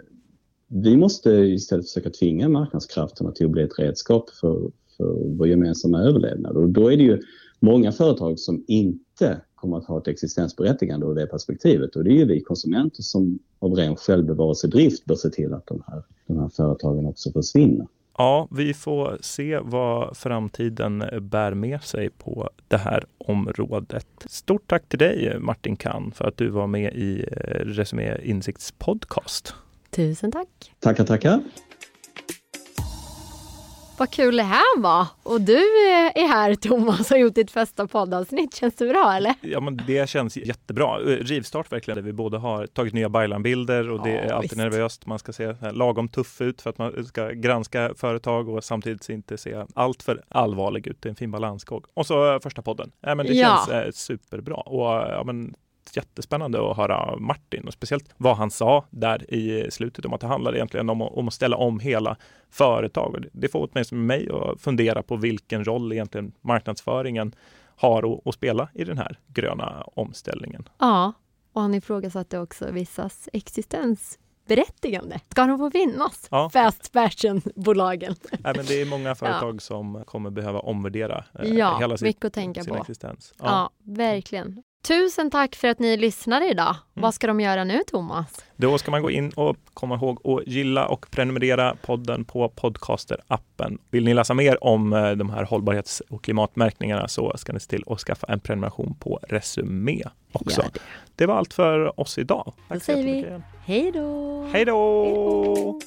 vi 0.75 0.97
måste 0.97 1.29
istället 1.29 1.85
försöka 1.85 2.09
tvinga 2.09 2.49
marknadskrafterna 2.49 3.31
till 3.31 3.45
att 3.45 3.51
bli 3.51 3.63
ett 3.63 3.79
redskap 3.79 4.29
för, 4.29 4.71
för 4.97 5.37
vår 5.37 5.47
gemensamma 5.47 6.01
överlevnad. 6.01 6.57
Och 6.57 6.69
då 6.69 6.91
är 6.91 6.97
det 6.97 7.03
ju 7.03 7.21
många 7.59 7.91
företag 7.91 8.39
som 8.39 8.63
inte 8.67 9.41
kommer 9.55 9.77
att 9.77 9.85
ha 9.85 9.97
ett 9.97 10.07
existensberättigande 10.07 11.05
ur 11.05 11.15
det 11.15 11.27
perspektivet. 11.27 11.95
Och 11.95 12.03
det 12.03 12.09
är 12.09 12.15
ju 12.15 12.25
vi 12.25 12.41
konsumenter 12.41 13.01
som 13.01 13.39
av 13.59 13.73
ren 13.73 13.95
självbevarelsedrift 13.95 15.05
bör 15.05 15.15
se 15.15 15.29
till 15.29 15.53
att 15.53 15.67
de 15.67 15.83
här, 15.87 16.03
de 16.27 16.39
här 16.39 16.49
företagen 16.49 17.05
också 17.05 17.31
försvinner. 17.31 17.87
Ja, 18.17 18.47
vi 18.51 18.73
får 18.73 19.17
se 19.21 19.59
vad 19.59 20.17
framtiden 20.17 21.03
bär 21.21 21.53
med 21.53 21.81
sig 21.83 22.09
på 22.09 22.49
det 22.67 22.77
här 22.77 23.05
området. 23.17 24.07
Stort 24.25 24.67
tack 24.67 24.89
till 24.89 24.99
dig 24.99 25.39
Martin 25.39 25.75
Kahn 25.75 26.11
för 26.11 26.25
att 26.25 26.37
du 26.37 26.49
var 26.49 26.67
med 26.67 26.93
i 26.93 27.25
eh, 27.31 27.65
Resumé 27.65 28.17
Insikts 28.23 28.71
podcast. 28.71 29.55
Tusen 29.93 30.31
tack. 30.31 30.47
Tackar, 30.79 31.05
tackar. 31.05 31.39
Vad 33.97 34.11
kul 34.11 34.35
det 34.35 34.43
här 34.43 34.79
var! 34.79 35.07
Och 35.23 35.41
du 35.41 35.57
är 36.15 36.27
här 36.27 36.55
Thomas 36.55 36.99
och 36.99 37.09
har 37.09 37.17
gjort 37.17 37.35
ditt 37.35 37.51
första 37.51 37.87
poddavsnitt. 37.87 38.55
Känns 38.55 38.75
det 38.75 38.87
bra 38.87 39.13
eller? 39.13 39.33
Ja 39.41 39.59
men 39.59 39.81
det 39.87 40.09
känns 40.09 40.37
jättebra. 40.37 41.01
Eh, 41.01 41.05
rivstart 41.05 41.71
verkligen. 41.71 41.95
Där 41.95 42.03
vi 42.03 42.13
båda 42.13 42.37
har 42.37 42.67
tagit 42.67 42.93
nya 42.93 43.09
Baylan-bilder 43.09 43.89
och 43.89 44.03
det 44.03 44.09
ja, 44.09 44.19
är 44.19 44.31
alltid 44.31 44.49
visst. 44.49 44.57
nervöst. 44.57 45.05
Man 45.05 45.19
ska 45.19 45.33
se 45.33 45.55
lagom 45.71 46.09
tuff 46.09 46.41
ut 46.41 46.61
för 46.61 46.69
att 46.69 46.77
man 46.77 47.05
ska 47.05 47.29
granska 47.31 47.93
företag 47.95 48.49
och 48.49 48.63
samtidigt 48.63 49.09
inte 49.09 49.37
se 49.37 49.65
allt 49.75 50.03
för 50.03 50.23
allvarlig 50.29 50.87
ut. 50.87 51.01
Det 51.01 51.07
är 51.07 51.11
en 51.11 51.15
fin 51.15 51.31
balansgång. 51.31 51.83
Och 51.93 52.07
så 52.07 52.39
första 52.43 52.61
podden. 52.61 52.91
Ja, 53.01 53.15
men 53.15 53.25
det 53.25 53.33
känns 53.33 53.67
ja. 53.69 53.91
superbra. 53.91 54.55
Och 54.55 55.11
ja, 55.11 55.23
men 55.25 55.55
jättespännande 55.97 56.71
att 56.71 56.77
höra 56.77 57.17
Martin 57.17 57.67
och 57.67 57.73
speciellt 57.73 58.13
vad 58.17 58.37
han 58.37 58.51
sa 58.51 58.85
där 58.89 59.33
i 59.33 59.71
slutet 59.71 60.05
om 60.05 60.13
att 60.13 60.21
det 60.21 60.27
handlar 60.27 60.55
egentligen 60.55 60.89
om, 60.89 61.01
om 61.01 61.27
att 61.27 61.33
ställa 61.33 61.57
om 61.57 61.79
hela 61.79 62.17
företag. 62.49 63.25
Det 63.31 63.47
får 63.47 63.69
åtminstone 63.71 64.01
mig 64.01 64.29
att 64.31 64.61
fundera 64.61 65.03
på 65.03 65.15
vilken 65.15 65.63
roll 65.63 65.93
egentligen 65.93 66.31
marknadsföringen 66.41 67.35
har 67.75 68.13
att, 68.13 68.27
att 68.27 68.35
spela 68.35 68.69
i 68.73 68.83
den 68.83 68.97
här 68.97 69.19
gröna 69.27 69.83
omställningen. 69.95 70.69
Ja, 70.77 71.13
och 71.53 71.61
han 71.61 71.73
ifrågasatte 71.73 72.39
också 72.39 72.71
vissas 72.71 73.29
existens 73.33 74.19
berättigande. 74.47 75.19
Ska 75.31 75.45
de 75.45 75.57
få 75.57 75.71
finnas? 75.71 76.27
Ja. 76.31 76.49
Fast 76.49 76.93
fashion-bolagen. 76.93 78.15
Nej, 78.31 78.53
men 78.55 78.65
det 78.65 78.81
är 78.81 78.85
många 78.85 79.15
företag 79.15 79.55
ja. 79.55 79.59
som 79.59 80.03
kommer 80.05 80.29
behöva 80.29 80.59
omvärdera 80.59 81.25
eh, 81.39 81.53
ja, 81.53 81.77
hela 81.79 81.97
sin, 81.97 82.07
mycket 82.07 82.25
att 82.25 82.33
tänka 82.33 82.63
sin 82.63 82.73
på. 82.73 82.79
existens. 82.79 83.33
Ja. 83.39 83.45
ja, 83.45 83.69
verkligen. 83.93 84.63
Tusen 84.87 85.31
tack 85.31 85.55
för 85.55 85.67
att 85.67 85.79
ni 85.79 85.97
lyssnade 85.97 86.45
idag. 86.45 86.75
Mm. 86.75 87.01
Vad 87.03 87.13
ska 87.13 87.27
de 87.27 87.39
göra 87.39 87.63
nu, 87.63 87.79
Thomas? 87.87 88.45
Då 88.55 88.77
ska 88.77 88.91
man 88.91 89.01
gå 89.01 89.11
in 89.11 89.29
och 89.29 89.57
komma 89.73 89.95
ihåg 89.95 90.27
att 90.27 90.47
gilla 90.47 90.87
och 90.87 91.11
prenumerera 91.11 91.75
podden 91.81 92.25
på 92.25 92.49
Podcaster-appen. 92.49 93.77
Vill 93.89 94.05
ni 94.05 94.13
läsa 94.13 94.33
mer 94.33 94.63
om 94.63 94.93
eh, 94.93 95.11
de 95.11 95.29
här 95.29 95.43
hållbarhets 95.43 96.01
och 96.09 96.23
klimatmärkningarna 96.23 97.07
så 97.07 97.33
ska 97.37 97.53
ni 97.53 97.59
se 97.59 97.69
till 97.69 97.83
att 97.87 97.99
skaffa 97.99 98.27
en 98.27 98.39
prenumeration 98.39 98.95
på 98.99 99.19
Resumé 99.23 100.03
också. 100.31 100.61
Det. 100.73 100.79
det. 101.15 101.25
var 101.25 101.35
allt 101.35 101.53
för 101.53 101.99
oss 101.99 102.17
idag. 102.17 102.53
Tack 102.67 102.77
då 102.77 102.79
säger 102.79 103.03
vi 103.03 103.41
hej 103.65 103.91
då! 103.91 104.43
Hej 104.53 104.65
då! 104.65 105.81